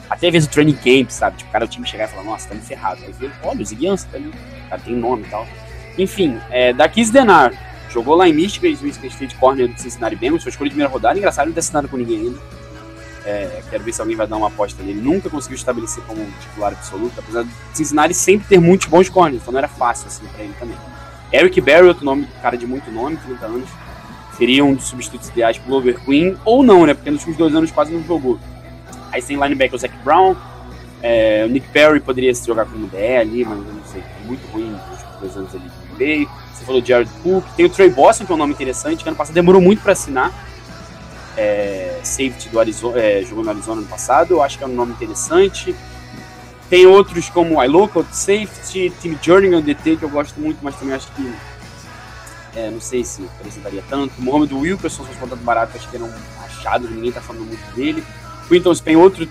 [0.10, 1.38] Até às vezes o training camp, sabe?
[1.38, 3.02] Tipo, o cara o time chegar e falar, nossa, tá me ferrado.
[3.04, 4.28] Aí vê, olha, o Ziggy Ansah tá ali.
[4.28, 5.48] O cara tem nome e tal.
[5.98, 7.54] Enfim, é, da Denar.
[7.90, 11.18] Jogou lá em Michigan, Michigan State Corner do Cincinnati Bengals, foi escolha de primeira rodada.
[11.18, 12.40] Engraçado, não ter assinado com ninguém ainda.
[13.26, 15.02] É, quero ver se alguém vai dar uma aposta nele.
[15.02, 19.52] Nunca conseguiu estabelecer como titular absoluto, apesar de Cincinnati sempre ter muitos bons corners, então
[19.52, 20.78] não era fácil assim pra ele também.
[21.34, 23.70] Eric Berry, outro nome, cara de muito nome, 30 anos,
[24.38, 26.94] seria um dos substitutos ideais pro Glover Queen, ou não, né?
[26.94, 28.40] Porque nos últimos dois anos quase não jogou.
[29.12, 30.36] Aí tem linebacker o Zach Brown,
[31.02, 34.46] é, o Nick Perry poderia jogar como DE ali, mas eu não sei, é muito
[34.52, 36.28] ruim nos últimos dois anos ali Bay.
[36.54, 39.10] Você falou de Jared Cook, tem o Trey Boston, que é um nome interessante, que
[39.10, 40.34] ano passado demorou muito para assinar.
[41.38, 44.74] É, safety do Arizona, é, jogou no Arizona no passado, eu acho que é um
[44.74, 45.76] nome interessante.
[46.70, 50.96] Tem outros como I Local Safety, Tim Jerningham, DT, que eu gosto muito, mas também
[50.96, 51.34] acho que
[52.56, 54.20] é, não sei se apresentaria tanto.
[54.20, 57.76] Mohamed Wilkerson, se fosse contrato barato, acho que era um achado, ninguém tá falando muito
[57.76, 58.04] dele.
[58.48, 59.28] Quinton Spain, outro,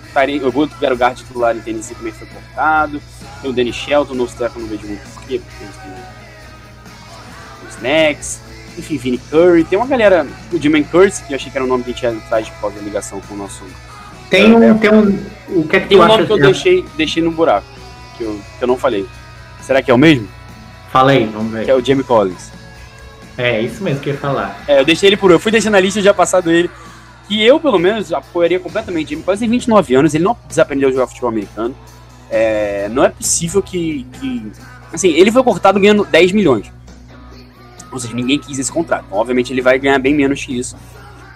[0.53, 3.01] outro Garo Guard titular em Tennessee também foi cortado.
[3.41, 5.96] Tem o Danny Shelton, no Stefan não vejo muito por quê, porque eles têm
[7.75, 8.39] Snacks.
[8.77, 9.63] Enfim, Vinnie Curry.
[9.63, 11.93] Tem uma galera, o Jimmy Curse, que eu achei que era o nome que a
[11.93, 13.63] gente ia atrás por causa da ligação com o nosso.
[14.29, 15.19] Tem um, tem um.
[15.49, 17.65] O que é que Tem tu um nome que eu deixei, deixei no buraco,
[18.17, 19.05] que eu, que eu não falei.
[19.61, 20.27] Será que é o mesmo?
[20.91, 21.65] Fala aí, vamos ver.
[21.65, 22.51] Que é o Jamie Collins.
[23.37, 24.63] É, isso mesmo que eu ia falar.
[24.67, 25.31] É, eu deixei ele por.
[25.31, 26.69] Eu fui deixando na lista já passado ele.
[27.27, 29.13] Que eu, pelo menos, apoiaria completamente.
[29.13, 31.75] Ele quase tem 29 anos, ele não desaprendeu a jogar futebol americano.
[32.29, 34.51] É, não é possível que, que.
[34.93, 36.71] Assim, ele foi cortado ganhando 10 milhões.
[37.91, 39.05] Ou seja, ninguém quis esse contrato.
[39.07, 40.75] Então, obviamente, ele vai ganhar bem menos que isso.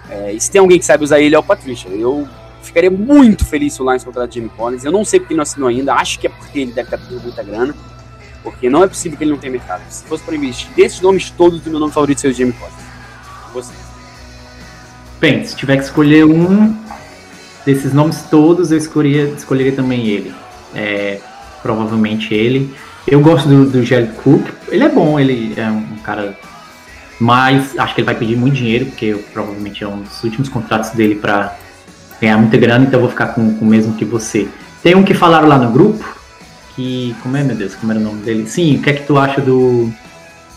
[0.10, 1.88] É, e se tem alguém que sabe usar ele, é o Patrícia.
[1.90, 2.28] Eu
[2.62, 4.84] ficaria muito feliz se o Lions contratar Jimmy Collins.
[4.84, 5.94] Eu não sei porque não assinou ainda.
[5.94, 7.74] Acho que é porque ele deve estar tendo muita grana.
[8.44, 9.82] Porque não é possível que ele não tenha mercado.
[9.90, 12.76] Se fosse para investir desses nomes todos, o meu nome favorito seria o Jimmy Collins.
[13.54, 13.74] Você.
[15.20, 16.76] Bem, se tiver que escolher um
[17.66, 20.34] desses nomes todos, eu escolheria, escolheria também ele.
[20.74, 21.20] É,
[21.62, 22.74] provavelmente ele.
[23.08, 24.48] Eu gosto do, do Jared Cook.
[24.70, 26.38] Ele é bom, ele é um cara
[27.20, 30.92] Mas acho que ele vai pedir muito dinheiro, porque provavelmente é um dos últimos contratos
[30.92, 31.56] dele para
[32.22, 34.48] ganhar muita grana, então eu vou ficar com, com o mesmo que você.
[34.84, 36.04] Tem um que falaram lá no grupo,
[36.76, 37.16] que.
[37.22, 37.76] Como é, meu Deus?
[37.76, 38.48] Como era o nome dele?
[38.48, 39.92] Sim, o que é que tu acha do.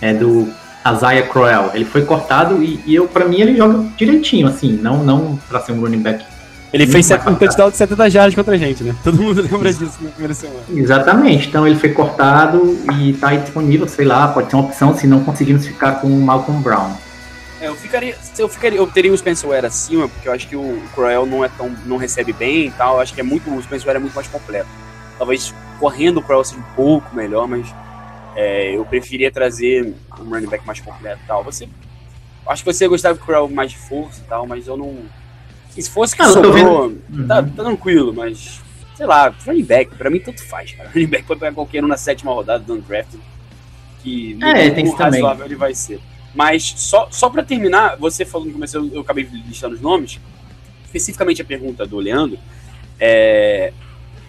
[0.01, 0.49] É do
[0.87, 1.71] Isaiah Crowell?
[1.73, 5.61] Ele foi cortado e, e eu, pra mim, ele joga direitinho, assim, não, não pra
[5.61, 6.25] ser um running back.
[6.75, 8.95] Ele fez um touchdown de 70 jardas contra a gente, né?
[9.05, 10.61] Todo mundo lembra disso na primeira semana.
[10.71, 14.97] Exatamente, então ele foi cortado e tá aí disponível, sei lá, pode ser uma opção
[14.97, 16.93] se não conseguirmos ficar com o Malcolm Brown.
[17.61, 20.57] É, eu ficaria, eu ficaria, eu teria o Spencer Ware acima, porque eu acho que
[20.57, 22.97] o Cruel não é tão, não recebe bem e tal.
[22.97, 24.69] Eu acho que é muito, o Spencer Ware é muito mais completo.
[25.17, 27.67] Talvez correndo o Cruel seja um pouco melhor, mas
[28.37, 31.43] é, eu preferia trazer um running back mais completo e tal.
[31.45, 31.69] Você,
[32.47, 34.99] acho que você gostava do Cruel mais de força e tal, mas eu não.
[35.77, 37.27] E se fosse que Ah, sobrou, Uhum.
[37.27, 38.61] tá, tá tranquilo, mas
[38.97, 40.89] sei lá, running back, pra mim tanto faz, cara.
[40.95, 43.15] Running back pode pegar qualquer um na sétima rodada do draft,
[44.03, 45.21] que É, tem isso também.
[45.21, 46.01] razoável ele vai ser.
[46.35, 50.21] Mas só, só pra terminar, você no começo, eu, eu acabei listando os nomes,
[50.85, 52.39] especificamente a pergunta do Leandro,
[53.01, 53.73] é,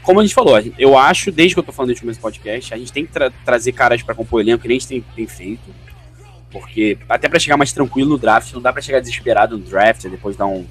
[0.01, 2.23] como a gente falou, eu acho, desde que eu tô falando desde o começo do
[2.23, 4.79] podcast, a gente tem que tra- trazer caras pra compor o elenco, que nem a
[4.79, 5.63] gente tem, tem feito,
[6.51, 10.03] porque até pra chegar mais tranquilo no draft, não dá pra chegar desesperado no draft,
[10.07, 10.65] depois dar um,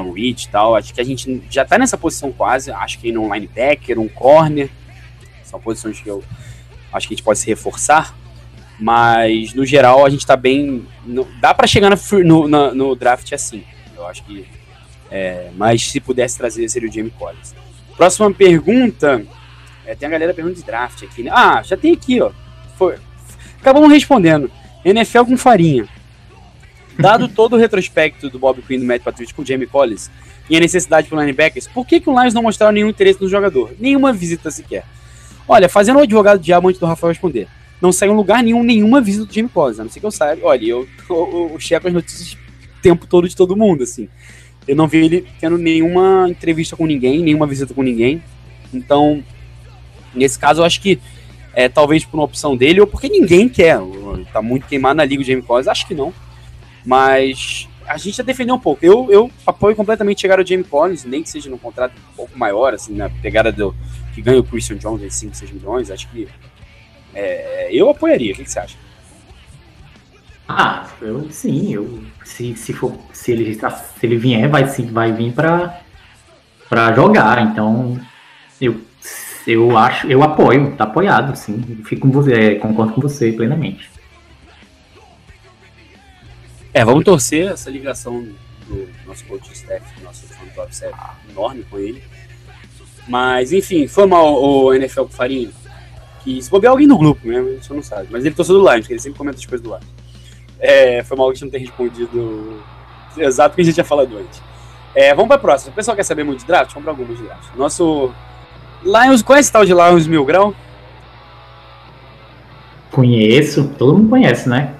[0.00, 3.16] um reach e tal, acho que a gente já tá nessa posição quase, acho que
[3.16, 4.70] um linebacker, um corner,
[5.44, 6.22] são posições que eu
[6.92, 8.14] acho que a gente pode se reforçar,
[8.78, 10.86] mas no geral a gente tá bem.
[11.04, 11.90] no- dá pra chegar
[12.24, 13.64] no, na- no draft assim.
[13.96, 14.46] Eu acho que.
[15.10, 17.54] é, mas se pudesse trazer seria o Jamie Collins.
[17.96, 19.24] Próxima pergunta.
[19.86, 21.30] é, tem a galera perguntando de draft aqui, né?
[21.34, 22.30] Ah, já tem aqui, ó.
[22.76, 22.96] Foi,
[23.60, 24.50] acabamos respondendo.
[24.84, 25.86] NFL com farinha.
[27.02, 30.08] Dado todo o retrospecto do Bob Quinn do Matt Patricia com o Jamie Collins
[30.48, 33.28] e a necessidade por linebackers, por que, que o Lions não mostraram nenhum interesse no
[33.28, 33.72] jogador?
[33.78, 34.84] Nenhuma visita sequer.
[35.48, 37.48] Olha, fazendo o advogado diabo antes do Rafael responder.
[37.80, 40.12] Não saiu em lugar nenhum, nenhuma visita do Jamie Collins, a não ser que eu
[40.12, 40.46] saiba.
[40.46, 44.08] Olha, eu, eu, eu checo as notícias o tempo todo de todo mundo, assim.
[44.68, 48.22] Eu não vi ele tendo nenhuma entrevista com ninguém, nenhuma visita com ninguém.
[48.72, 49.24] Então,
[50.14, 51.00] nesse caso, eu acho que
[51.52, 53.80] é talvez por uma opção dele ou porque ninguém quer.
[54.32, 56.14] Tá muito queimado na liga o Jamie Collins, acho que não.
[56.84, 58.84] Mas a gente já defendeu um pouco.
[58.84, 62.38] Eu, eu apoio completamente chegar ao Jamie Collins, nem que seja num contrato um pouco
[62.38, 63.74] maior, assim, na pegada do
[64.14, 65.90] que ganha o Christian Jones em 5, 6 milhões.
[65.90, 66.28] Acho que
[67.14, 68.32] é, eu apoiaria.
[68.32, 68.76] O que, que você acha?
[70.48, 74.86] Ah, eu sim, eu se, se for se ele tá- se ele vier, vai sim,
[74.86, 75.80] vai vir pra
[76.68, 77.98] para jogar, então
[78.60, 78.80] eu
[79.46, 81.60] eu acho, eu apoio, tá apoiado, sim.
[81.84, 83.90] Fico com você, é, concordo com você plenamente.
[86.74, 88.26] É, vamos torcer essa ligação
[88.66, 90.94] do nosso coach staff, do nosso fã top staff,
[91.30, 92.02] enorme com ele.
[93.06, 95.50] Mas, enfim, foi mal o NFL com farinha.
[96.24, 98.08] Que se bobear alguém no grupo mesmo, a gente não sabe.
[98.10, 99.92] Mas ele torceu do Lions, que ele sempre comenta as coisas do Lions.
[100.58, 102.62] É, foi mal que a gente não ter respondido
[103.18, 104.40] exato o que a gente tinha falado antes.
[104.94, 105.72] É, vamos pra próxima.
[105.72, 107.54] O pessoal quer saber muito de draft, vamos pra algumas de draft.
[107.56, 108.12] Nosso
[108.82, 110.26] Lions, conhece esse tal de Lions Mil?
[112.90, 114.74] Conheço, todo mundo conhece, né?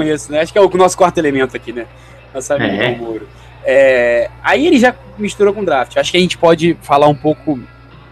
[0.00, 0.40] Acho que eu conheço, né?
[0.40, 1.86] Acho que é o nosso quarto elemento aqui, né?
[2.34, 2.96] Nosso amigo É.
[2.96, 3.28] Moro.
[3.64, 5.96] É, aí ele já misturou com draft.
[5.96, 7.58] Acho que a gente pode falar um pouco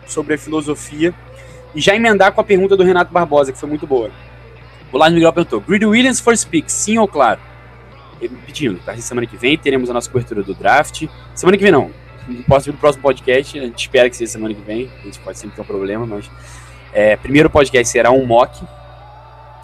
[0.07, 1.14] sobre a filosofia
[1.74, 4.11] e já emendar com a pergunta do Renato Barbosa, que foi muito boa.
[4.93, 7.41] O Lars Miguel perguntou: Greedy Williams first pick, sim ou claro?
[8.20, 8.97] E, Pedindo, tá?
[8.97, 11.07] Semana que vem teremos a nossa cobertura do draft.
[11.34, 11.91] Semana que vem não.
[12.47, 13.59] Posso vir no próximo podcast.
[13.59, 14.91] A gente espera que seja semana que vem.
[15.01, 16.30] A gente pode sempre ter um problema, mas.
[16.93, 18.64] É, primeiro podcast será um mock,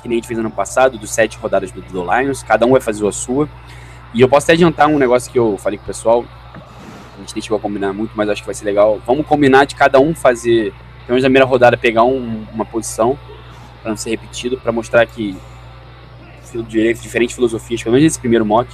[0.05, 2.43] que nem a gente fez ano passado, dos sete rodadas do, do Lions.
[2.43, 3.49] Cada um vai fazer a sua.
[4.13, 6.27] E eu posso até adiantar um negócio que eu falei com o pessoal.
[7.17, 9.01] A gente nem chegou a combinar muito, mas acho que vai ser legal.
[9.07, 10.73] Vamos combinar de cada um fazer,
[11.07, 13.19] pelo menos na primeira rodada, pegar um- uma posição,
[13.81, 15.35] para não ser repetido, para mostrar que
[17.01, 18.69] diferentes filosofias, pelo menos nesse primeiro mock.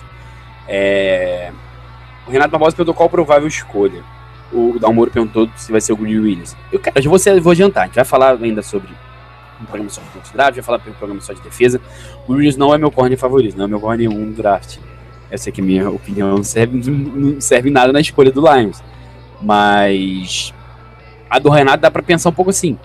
[0.66, 1.52] É...
[2.26, 4.02] O Renato Barbosa perguntou qual a provável escolha.
[4.52, 6.56] O Dalmoro perguntou se vai ser o Greedy Williams.
[6.72, 7.84] Eu, cara, eu vou, vou adiantar.
[7.84, 8.90] A gente vai falar ainda sobre
[9.60, 11.80] um programa só de draft, vai falar um programa só de defesa.
[12.26, 14.78] O Williams não é meu corner favorito, não é meu corner 1 do draft.
[15.30, 18.82] Essa aqui é a minha opinião, não serve, não serve nada na escolha do Lions.
[19.40, 20.52] Mas
[21.28, 22.78] a do Renato dá pra pensar um pouco assim.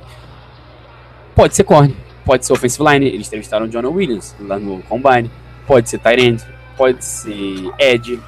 [1.34, 5.30] Pode ser corner, pode ser offensive line, eles entrevistaram o John Williams lá no Combine,
[5.68, 6.44] pode ser end,
[6.78, 8.20] pode ser edge.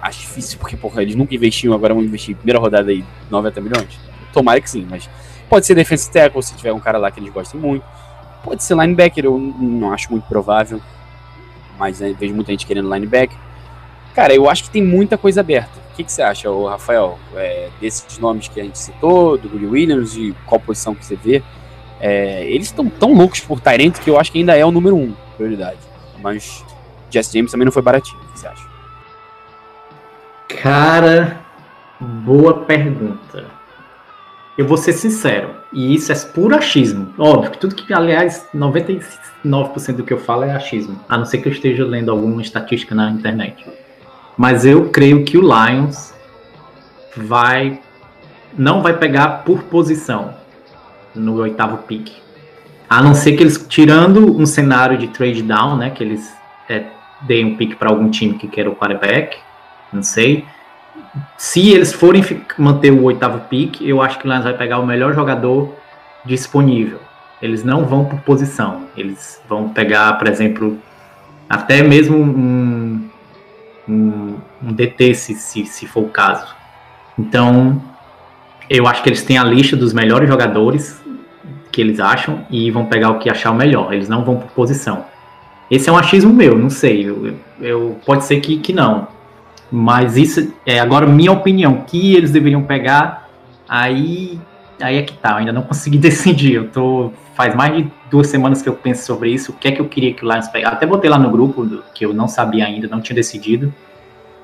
[0.00, 4.00] Acho difícil, porque porra, eles nunca investiam, agora vão investir primeira rodada aí 90 milhões.
[4.32, 5.08] Tomara que sim, mas
[5.48, 7.84] pode ser defensive tackle, se tiver um cara lá que eles gostem muito.
[8.42, 10.80] Pode ser linebacker, eu não acho muito provável,
[11.78, 13.36] mas né, vejo muita gente querendo linebacker.
[14.14, 15.78] Cara, eu acho que tem muita coisa aberta.
[15.92, 19.48] O que, que você acha, ô, Rafael, é, desses nomes que a gente citou, do
[19.48, 21.42] Willie Williams, e qual posição que você vê?
[22.00, 24.96] É, eles estão tão loucos por Tyrant que eu acho que ainda é o número
[24.96, 25.78] um, prioridade.
[26.22, 26.64] Mas
[27.10, 28.66] Jesse James também não foi baratinho, o que você acha?
[30.48, 31.40] Cara,
[32.00, 33.55] boa pergunta.
[34.56, 37.12] Eu vou ser sincero, e isso é puro achismo.
[37.18, 41.38] Óbvio que tudo que, aliás, 99% do que eu falo é achismo, a não ser
[41.38, 43.66] que eu esteja lendo alguma estatística na internet.
[44.36, 46.14] Mas eu creio que o Lions
[47.16, 47.80] vai
[48.56, 50.34] não vai pegar por posição
[51.14, 52.10] no oitavo pick.
[52.88, 56.32] A não ser que eles, tirando um cenário de trade down, né, que eles
[56.68, 56.84] é,
[57.22, 59.36] deem um pick para algum time que queira o quarterback,
[59.92, 60.44] não sei.
[61.36, 62.22] Se eles forem
[62.58, 65.74] manter o oitavo pick, eu acho que o Lions vai pegar o melhor jogador
[66.24, 66.98] disponível.
[67.40, 68.82] Eles não vão por posição.
[68.96, 70.78] Eles vão pegar, por exemplo,
[71.48, 73.08] até mesmo um,
[73.88, 76.54] um, um DT, se, se, se for o caso.
[77.18, 77.80] Então,
[78.68, 81.00] eu acho que eles têm a lista dos melhores jogadores
[81.70, 83.92] que eles acham e vão pegar o que achar o melhor.
[83.92, 85.04] Eles não vão por posição.
[85.70, 87.08] Esse é um achismo meu, não sei.
[87.08, 89.08] Eu, eu pode ser que, que não.
[89.70, 91.84] Mas isso é agora minha opinião.
[91.86, 93.28] Que eles deveriam pegar,
[93.68, 94.38] aí,
[94.80, 95.30] aí é que tá.
[95.30, 96.54] Eu ainda não consegui decidir.
[96.54, 99.52] Eu tô faz mais de duas semanas que eu penso sobre isso.
[99.52, 100.74] O que é que eu queria que o Lions pegasse?
[100.74, 103.72] Até botei lá no grupo que eu não sabia ainda, não tinha decidido.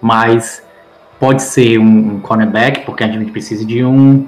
[0.00, 0.62] Mas
[1.18, 4.26] pode ser um, um cornerback, porque a gente precisa de um.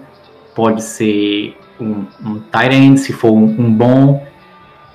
[0.55, 4.26] Pode ser um, um tight end, se for um, um bom.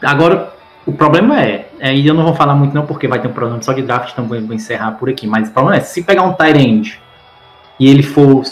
[0.02, 0.54] Agora,
[0.90, 3.34] o problema é, é, e eu não vou falar muito não, porque vai ter um
[3.34, 5.28] problema só de draft, então vou, encerrar por aqui.
[5.28, 7.00] Mas o problema é, se pegar um tight end
[7.80, 8.44] e ele for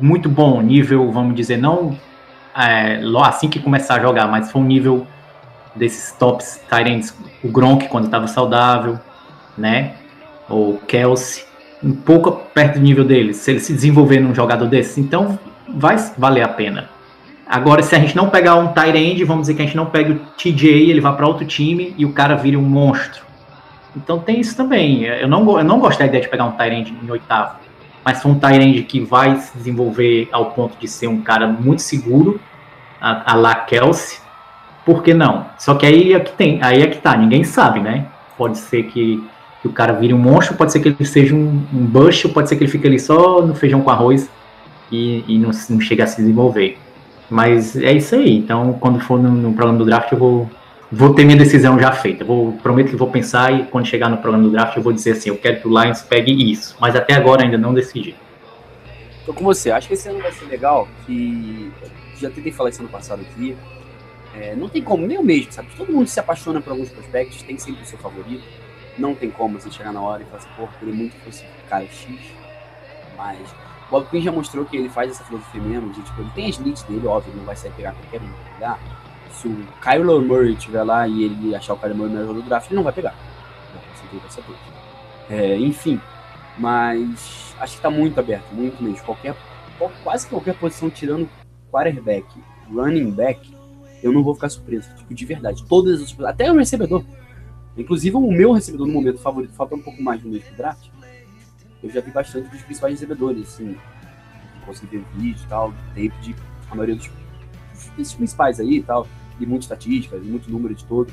[0.00, 1.98] muito bom, nível, vamos dizer, não
[2.56, 5.06] é, assim que começar a jogar, mas for um nível
[5.74, 8.98] desses tops tight ends, o Gronk quando estava saudável,
[9.58, 9.94] né?
[10.48, 11.44] Ou Kelsey,
[11.82, 15.36] um pouco perto do nível dele, se ele se desenvolver num jogador desse, então
[15.68, 16.95] vai valer a pena.
[17.48, 19.86] Agora, se a gente não pegar um tight end, vamos dizer que a gente não
[19.86, 23.24] pega o TJ, ele vai para outro time e o cara vira um monstro.
[23.96, 25.04] Então tem isso também.
[25.04, 27.56] Eu não, eu não gosto da ideia de pegar um tight end em oitavo.
[28.04, 31.46] Mas se um tight end que vai se desenvolver ao ponto de ser um cara
[31.46, 32.40] muito seguro,
[33.00, 34.18] a, a la Kelsey,
[34.84, 35.46] por que não?
[35.58, 38.06] Só que aí é que tem, aí é que tá, ninguém sabe, né?
[38.36, 39.24] Pode ser que,
[39.62, 42.48] que o cara vire um monstro, pode ser que ele seja um, um bush, pode
[42.48, 44.28] ser que ele fique ali só no feijão com arroz
[44.90, 46.78] e, e não, não chegue a se desenvolver.
[47.28, 48.36] Mas é isso aí.
[48.36, 50.50] Então, quando for no, no, programa do draft, eu vou,
[50.90, 52.24] vou ter minha decisão já feita.
[52.24, 55.12] Vou, prometo que vou pensar e quando chegar no programa do draft, eu vou dizer
[55.12, 56.76] assim: eu quero que o Lions pegue isso.
[56.80, 58.14] Mas até agora ainda não decidi.
[59.24, 59.70] Tô com você.
[59.70, 60.86] Acho que esse ano vai ser legal.
[61.04, 61.72] Que
[62.18, 63.56] já tentei falar isso ano passado aqui.
[64.34, 65.68] É, não tem como, nem eu mesmo, sabe?
[65.76, 68.44] Todo mundo se apaixona por alguns prospectos, tem sempre o seu favorito.
[68.98, 71.86] Não tem como você chegar na hora e falar assim, porra, queria muito fosse cara
[71.86, 72.06] X.
[73.16, 73.38] Mas
[73.90, 76.58] Bob Quinn já mostrou que ele faz essa filosofia mesmo, de, tipo, ele tem as
[76.58, 78.78] leads dele, óbvio, ele não vai sair pegar qualquer um pegar.
[79.30, 82.68] Se o Kyler Murray estiver lá e ele achar o Kyler Murray melhor do draft,
[82.68, 83.14] ele não vai pegar.
[84.28, 84.56] Saber.
[85.28, 86.00] É, enfim,
[86.58, 89.04] mas acho que tá muito aberto, muito mesmo.
[89.04, 89.36] Qualquer,
[90.02, 91.28] quase qualquer posição tirando
[91.70, 92.26] quarterback,
[92.72, 93.54] running back,
[94.02, 94.88] eu não vou ficar surpreso.
[94.96, 95.64] Tipo, de verdade.
[95.64, 97.04] Todas as até o recebedor.
[97.76, 100.88] Inclusive o meu recebedor no momento favorito, falta um pouco mais do draft
[101.82, 103.76] eu já vi bastante dos principais recebedores, assim,
[104.64, 106.34] consegui ver vídeo e tal, tempo de
[106.70, 109.06] a maioria dos, principais aí e tal,
[109.38, 111.12] e muita estatística, e muito número de todo.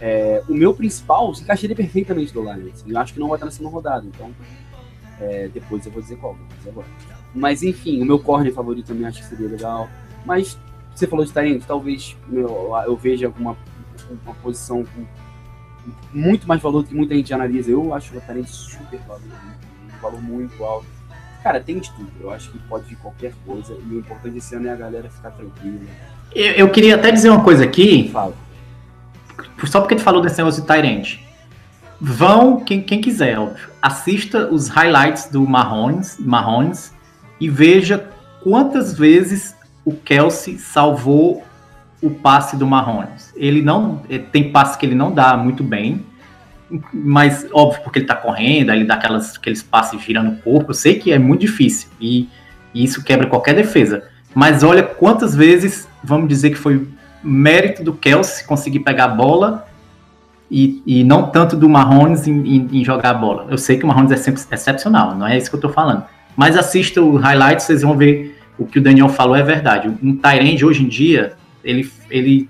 [0.00, 2.84] É, o meu principal se encaixaria perfeitamente do Lions.
[2.86, 4.30] Eu acho que não vai estar na segunda rodada, então
[5.20, 6.86] é, depois eu vou dizer qual, vou dizer agora.
[7.34, 9.88] Mas enfim, o meu corner favorito também acho que seria legal.
[10.24, 10.58] Mas
[10.94, 13.56] você falou de talento, talvez meu, eu veja alguma
[14.24, 15.06] uma posição com
[16.12, 17.70] muito mais valor do que muita gente analisa.
[17.70, 19.22] Eu acho o talento super valor
[20.04, 20.86] valor muito alto.
[21.42, 22.10] Cara, tem de tudo.
[22.20, 23.74] Eu acho que pode vir qualquer coisa.
[23.74, 25.80] E o importante esse ano é a galera ficar tranquila.
[26.34, 28.10] Eu, eu queria até dizer uma coisa aqui.
[28.10, 28.34] Fala.
[29.64, 31.18] Só porque tu falou desse negócio de Tyrant.
[32.00, 36.92] Vão, quem, quem quiser, óbvio, assista os highlights do Mahomes, Mahomes
[37.40, 38.10] e veja
[38.42, 41.44] quantas vezes o Kelsey salvou
[42.02, 43.32] o passe do Mahomes.
[43.36, 44.02] Ele não
[44.32, 46.04] tem passes que ele não dá muito bem,
[46.92, 50.74] mas óbvio, porque ele tá correndo, ele dá aquelas, aqueles passes girando o corpo, eu
[50.74, 52.28] sei que é muito difícil e,
[52.72, 54.04] e, isso quebra qualquer defesa.
[54.34, 56.86] Mas olha quantas vezes, vamos dizer que foi
[57.22, 59.66] mérito do Kelsey conseguir pegar a bola
[60.50, 63.46] e, e não tanto do Mahomes em, em, em, jogar a bola.
[63.48, 66.04] Eu sei que o Mahomes é sempre excepcional, não é isso que eu tô falando.
[66.36, 69.88] Mas assista o highlight, vocês vão ver o que o Daniel falou é verdade.
[70.02, 72.48] Um Tyrande hoje em dia, ele, ele,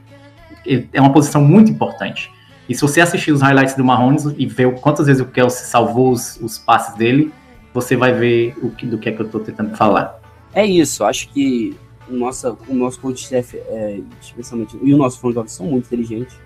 [0.65, 2.31] ele é uma posição muito importante.
[2.69, 6.13] E se você assistir os highlights do Mahomes e ver quantas vezes o Kelsey salvou
[6.13, 7.33] os, os passes dele,
[7.73, 10.21] você vai ver o que, do que é que eu estou tentando falar.
[10.55, 11.77] É isso, acho que
[12.09, 15.87] o nosso, o nosso coach staff, é, especialmente, e o nosso front office são muito
[15.87, 16.37] inteligentes.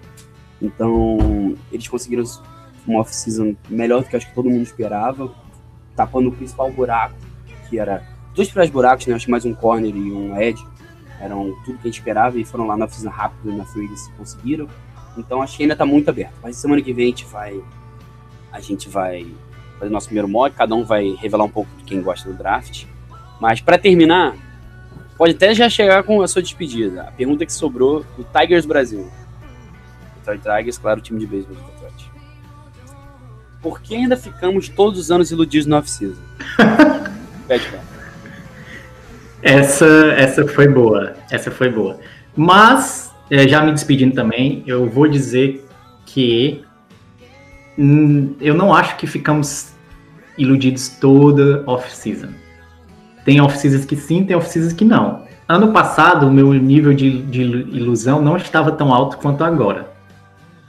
[0.61, 2.25] Então, eles conseguiram
[2.87, 5.31] uma off-season melhor do que acho que todo mundo esperava,
[5.95, 7.15] tapando o principal buraco,
[7.69, 8.03] que era
[8.35, 9.15] dois principais buracos, né?
[9.15, 10.65] Acho que mais um corner e um edge,
[11.21, 14.09] eram tudo que a gente esperava e foram lá na off-season rápido na free eles
[14.17, 14.69] conseguiram.
[15.19, 16.35] Então acho que ainda tá muito aberto.
[16.43, 17.61] Mas semana que vem a gente vai
[18.51, 19.27] a gente vai
[19.79, 22.87] fazer nosso primeiro mod, cada um vai revelar um pouco de quem gosta do draft.
[23.41, 24.35] Mas para terminar,
[25.17, 27.03] pode até já chegar com a sua despedida.
[27.03, 29.11] A pergunta que sobrou do Tigers Brasil.
[30.17, 32.11] Detroit Tigers, claro, o time de beisebol de Detroit.
[33.61, 36.23] Por que ainda ficamos todos os anos iludidos no off-season?
[39.41, 41.15] Essa, essa foi boa.
[41.31, 41.99] Essa foi boa.
[42.37, 45.67] Mas, já me despedindo também, eu vou dizer
[46.07, 46.63] que
[47.79, 49.73] hum, eu não acho que ficamos
[50.37, 52.29] iludidos toda off-season.
[53.25, 55.27] Tem off-seasons que sim, tem off-seasons que não.
[55.47, 59.91] Ano passado, o meu nível de, de ilusão não estava tão alto quanto agora,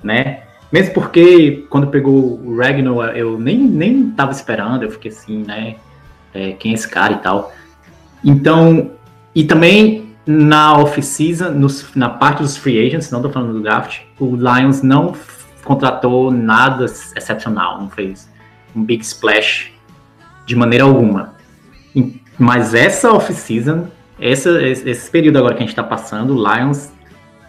[0.03, 0.43] né?
[0.71, 5.75] Mesmo porque quando pegou o Ragnar, eu nem, nem tava esperando, eu fiquei assim, né?
[6.33, 7.51] É, quem é esse cara e tal.
[8.23, 8.91] Então,
[9.33, 11.55] e também na off-season,
[11.95, 15.15] na parte dos free agents, não tô falando do draft, o Lions não
[15.63, 18.29] contratou nada excepcional, não fez
[18.75, 19.71] um big splash
[20.45, 21.33] de maneira alguma.
[22.37, 23.87] Mas essa off-season,
[24.19, 26.91] esse período agora que a gente está passando, o Lions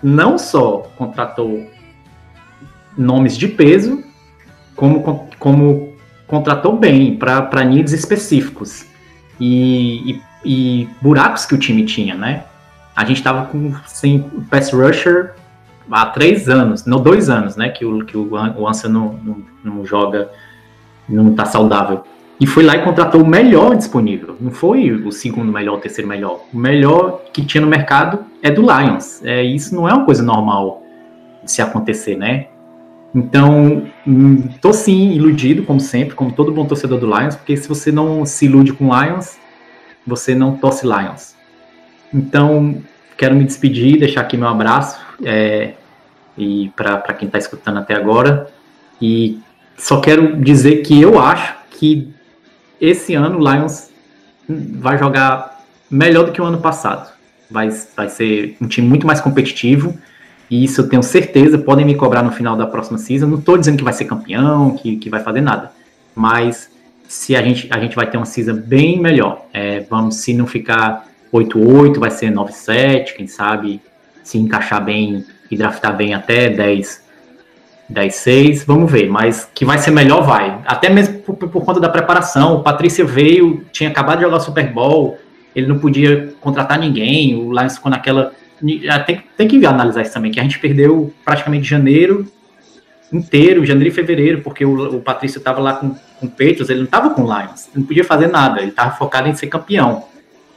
[0.03, 1.71] não só contratou
[2.97, 4.03] nomes de peso,
[4.75, 5.03] como,
[5.39, 5.93] como
[6.27, 8.87] contratou bem para needs específicos
[9.39, 12.45] e, e- e buracos que o time tinha, né?
[12.95, 14.21] A gente estava com sem
[14.51, 15.35] pass rusher
[15.91, 17.69] há três anos, não dois anos, né?
[17.69, 20.31] Que o, que o, o Ansa não, não, não joga,
[21.09, 22.05] não tá saudável.
[22.41, 24.35] E foi lá e contratou o melhor disponível.
[24.41, 26.41] Não foi o segundo melhor, o terceiro melhor.
[26.53, 29.23] O melhor que tinha no mercado é do Lions.
[29.23, 30.83] É, isso não é uma coisa normal
[31.45, 32.47] de se acontecer, né?
[33.15, 37.69] Então, hum, tô sim iludido, como sempre, como todo bom torcedor do Lions, porque se
[37.69, 39.37] você não se ilude com Lions,
[40.07, 41.35] você não torce Lions.
[42.13, 42.77] Então,
[43.17, 45.75] quero me despedir, deixar aqui meu abraço é,
[46.37, 48.51] e para quem está escutando até agora.
[49.01, 49.39] E
[49.77, 52.09] só quero dizer que eu acho que
[52.81, 53.91] esse ano o Lions
[54.49, 57.11] vai jogar melhor do que o ano passado.
[57.51, 59.97] Vai, vai ser um time muito mais competitivo.
[60.51, 61.59] E isso eu tenho certeza.
[61.59, 63.27] Podem me cobrar no final da próxima season.
[63.27, 65.73] Não estou dizendo que vai ser campeão, que, que vai fazer nada.
[66.15, 66.71] Mas
[67.09, 69.47] se a gente, a gente vai ter uma season bem melhor.
[69.53, 73.81] É, vamos, se não ficar 8-8, vai ser 9-7, quem sabe,
[74.23, 77.05] se encaixar bem e draftar bem até 10,
[77.93, 79.09] 10-6, vamos ver.
[79.09, 80.61] Mas que vai ser melhor, vai.
[80.65, 82.57] Até mesmo por, por conta da preparação.
[82.57, 85.19] O Patrícia veio, tinha acabado de jogar Super Bowl,
[85.55, 88.33] ele não podia contratar ninguém, o Lions ficou naquela.
[88.89, 92.27] ah, Tem, tem que analisar isso também, que a gente perdeu praticamente janeiro
[93.13, 96.85] inteiro, janeiro e fevereiro, porque o, o Patrício estava lá com, com Patriots, ele não
[96.85, 100.05] estava com Lions, não podia fazer nada, ele estava focado em ser campeão.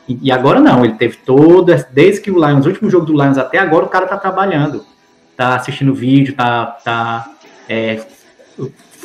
[0.08, 3.38] E, agora não, ele teve toda, desde que o Lions, o último jogo do Lions
[3.38, 4.86] até agora, o cara tá trabalhando,
[5.38, 7.32] tá assistindo vídeo, tá, tá
[7.70, 8.01] é,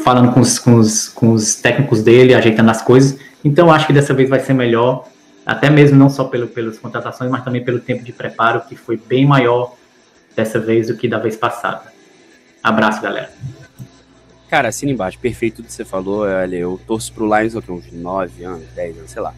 [0.03, 3.19] falando com os, com, os, com os técnicos dele, ajeitando as coisas.
[3.45, 5.07] Então acho que dessa vez vai ser melhor,
[5.47, 8.97] até mesmo não só pelo, pelas contratações, mas também pelo tempo de preparo, que foi
[8.97, 9.75] bem maior
[10.35, 11.93] dessa vez do que da vez passada.
[12.63, 13.31] Abraço, galera.
[14.51, 16.23] Cara, assina embaixo, perfeito tudo que você falou.
[16.23, 19.35] Olha, eu torço pro Lions há uns 9 anos, 10 anos, sei lá.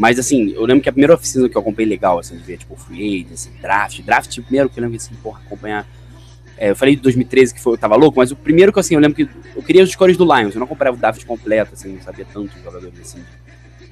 [0.00, 2.56] Mas assim, eu lembro que a primeira oficina que eu acompanhei legal, assim, de ver,
[2.56, 5.86] tipo, free agency, draft, draft primeiro que eu lembro assim, porra, acompanhar.
[6.56, 8.94] É, eu falei de 2013 que foi, eu tava louco, mas o primeiro que assim,
[8.94, 11.74] eu lembro que eu queria os cores do Lions, eu não acompanhava o draft completo,
[11.74, 13.22] assim, não sabia tanto os jogadores assim,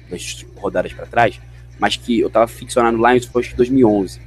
[0.09, 1.39] das rodadas pra trás,
[1.77, 4.19] mas que eu tava ficcionado no Lions foi acho que 2011.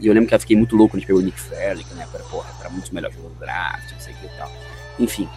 [0.00, 1.84] E eu lembro que eu fiquei muito louco quando a gente pegou o Nick Fairley,
[1.84, 4.24] que na época era, porra, era muito melhor jogador do draft, não sei o que
[4.24, 4.50] e tal.
[4.98, 5.28] Enfim,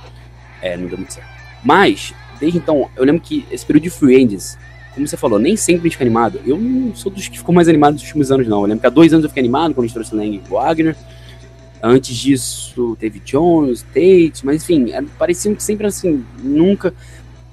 [0.61, 1.29] é, não deu muito certo.
[1.61, 4.57] Mas, desde então, eu lembro que esse período de free agents,
[4.95, 6.39] como você falou, nem sempre a gente fica animado.
[6.45, 8.61] Eu não sou dos que ficou mais animado nos últimos anos, não.
[8.61, 10.49] Eu lembro que há dois anos eu fiquei animado quando a gente trouxe Lang e
[10.49, 10.95] Wagner.
[11.83, 16.93] Antes disso, teve Jones, Tate, mas enfim, era- parecia que sempre assim, nunca.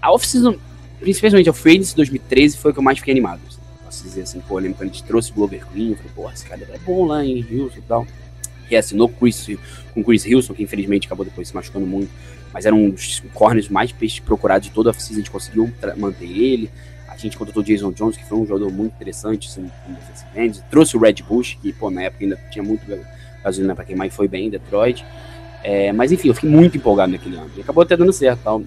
[0.01, 0.57] A off-season,
[1.01, 3.41] principalmente a free agency 2013, foi o que eu mais fiquei animado.
[3.47, 3.59] assim.
[3.85, 6.31] Posso dizer assim, pô, eu lembro quando a gente trouxe o Glover Queen, falei, pô,
[6.31, 8.07] esse cara é bom lá em Houston e tal.
[8.69, 9.51] Que assinou com Chris,
[9.93, 12.09] com Chris Hilson, que infelizmente acabou depois se machucando muito
[12.55, 13.95] mas era um dos corners mais
[14.27, 16.71] procurados de toda a oficina, a gente conseguiu manter ele.
[17.13, 19.71] A gente contratou o Jason Jones, que foi um jogador muito interessante, assim.
[20.71, 22.99] Trouxe o Red Bush, que, pô, na época ainda tinha muito ga-
[23.45, 25.05] gasolina pra queimar e foi bem em Detroit.
[25.63, 27.51] É, mas, enfim, eu fiquei muito empolgado naquele ano.
[27.57, 28.63] E acabou até dando certo, tal.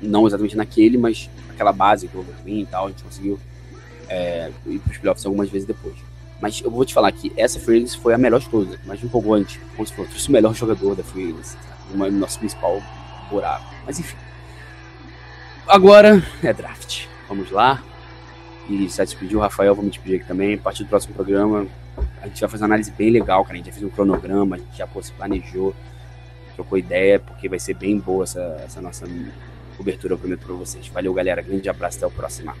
[0.00, 3.38] Não exatamente naquele, mas aquela base, o Overwin e tal, a gente conseguiu
[4.08, 5.94] é, ir pros playoffs algumas vezes depois.
[6.40, 9.00] Mas eu vou te falar que essa Free Agency foi a melhor de todas, mas
[9.00, 9.58] me empolgou antes.
[9.76, 12.08] Como se fosse o melhor jogador da Free Agency, sabe?
[12.08, 12.82] o nosso principal
[13.30, 13.64] buraco.
[13.84, 14.16] Mas enfim.
[15.68, 17.06] Agora é draft.
[17.30, 17.80] Vamos lá.
[18.68, 20.54] E se despedir o Rafael, me despedir aqui também.
[20.54, 21.66] A partir do próximo programa,
[22.20, 23.54] a gente vai fazer uma análise bem legal, cara.
[23.54, 25.72] A gente já fez um cronograma, a gente já pô, se planejou,
[26.56, 29.06] trocou ideia, porque vai ser bem boa essa, essa nossa
[29.76, 30.88] cobertura, eu prometo pra vocês.
[30.88, 31.40] Valeu, galera.
[31.40, 32.52] Grande abraço, até o próximo.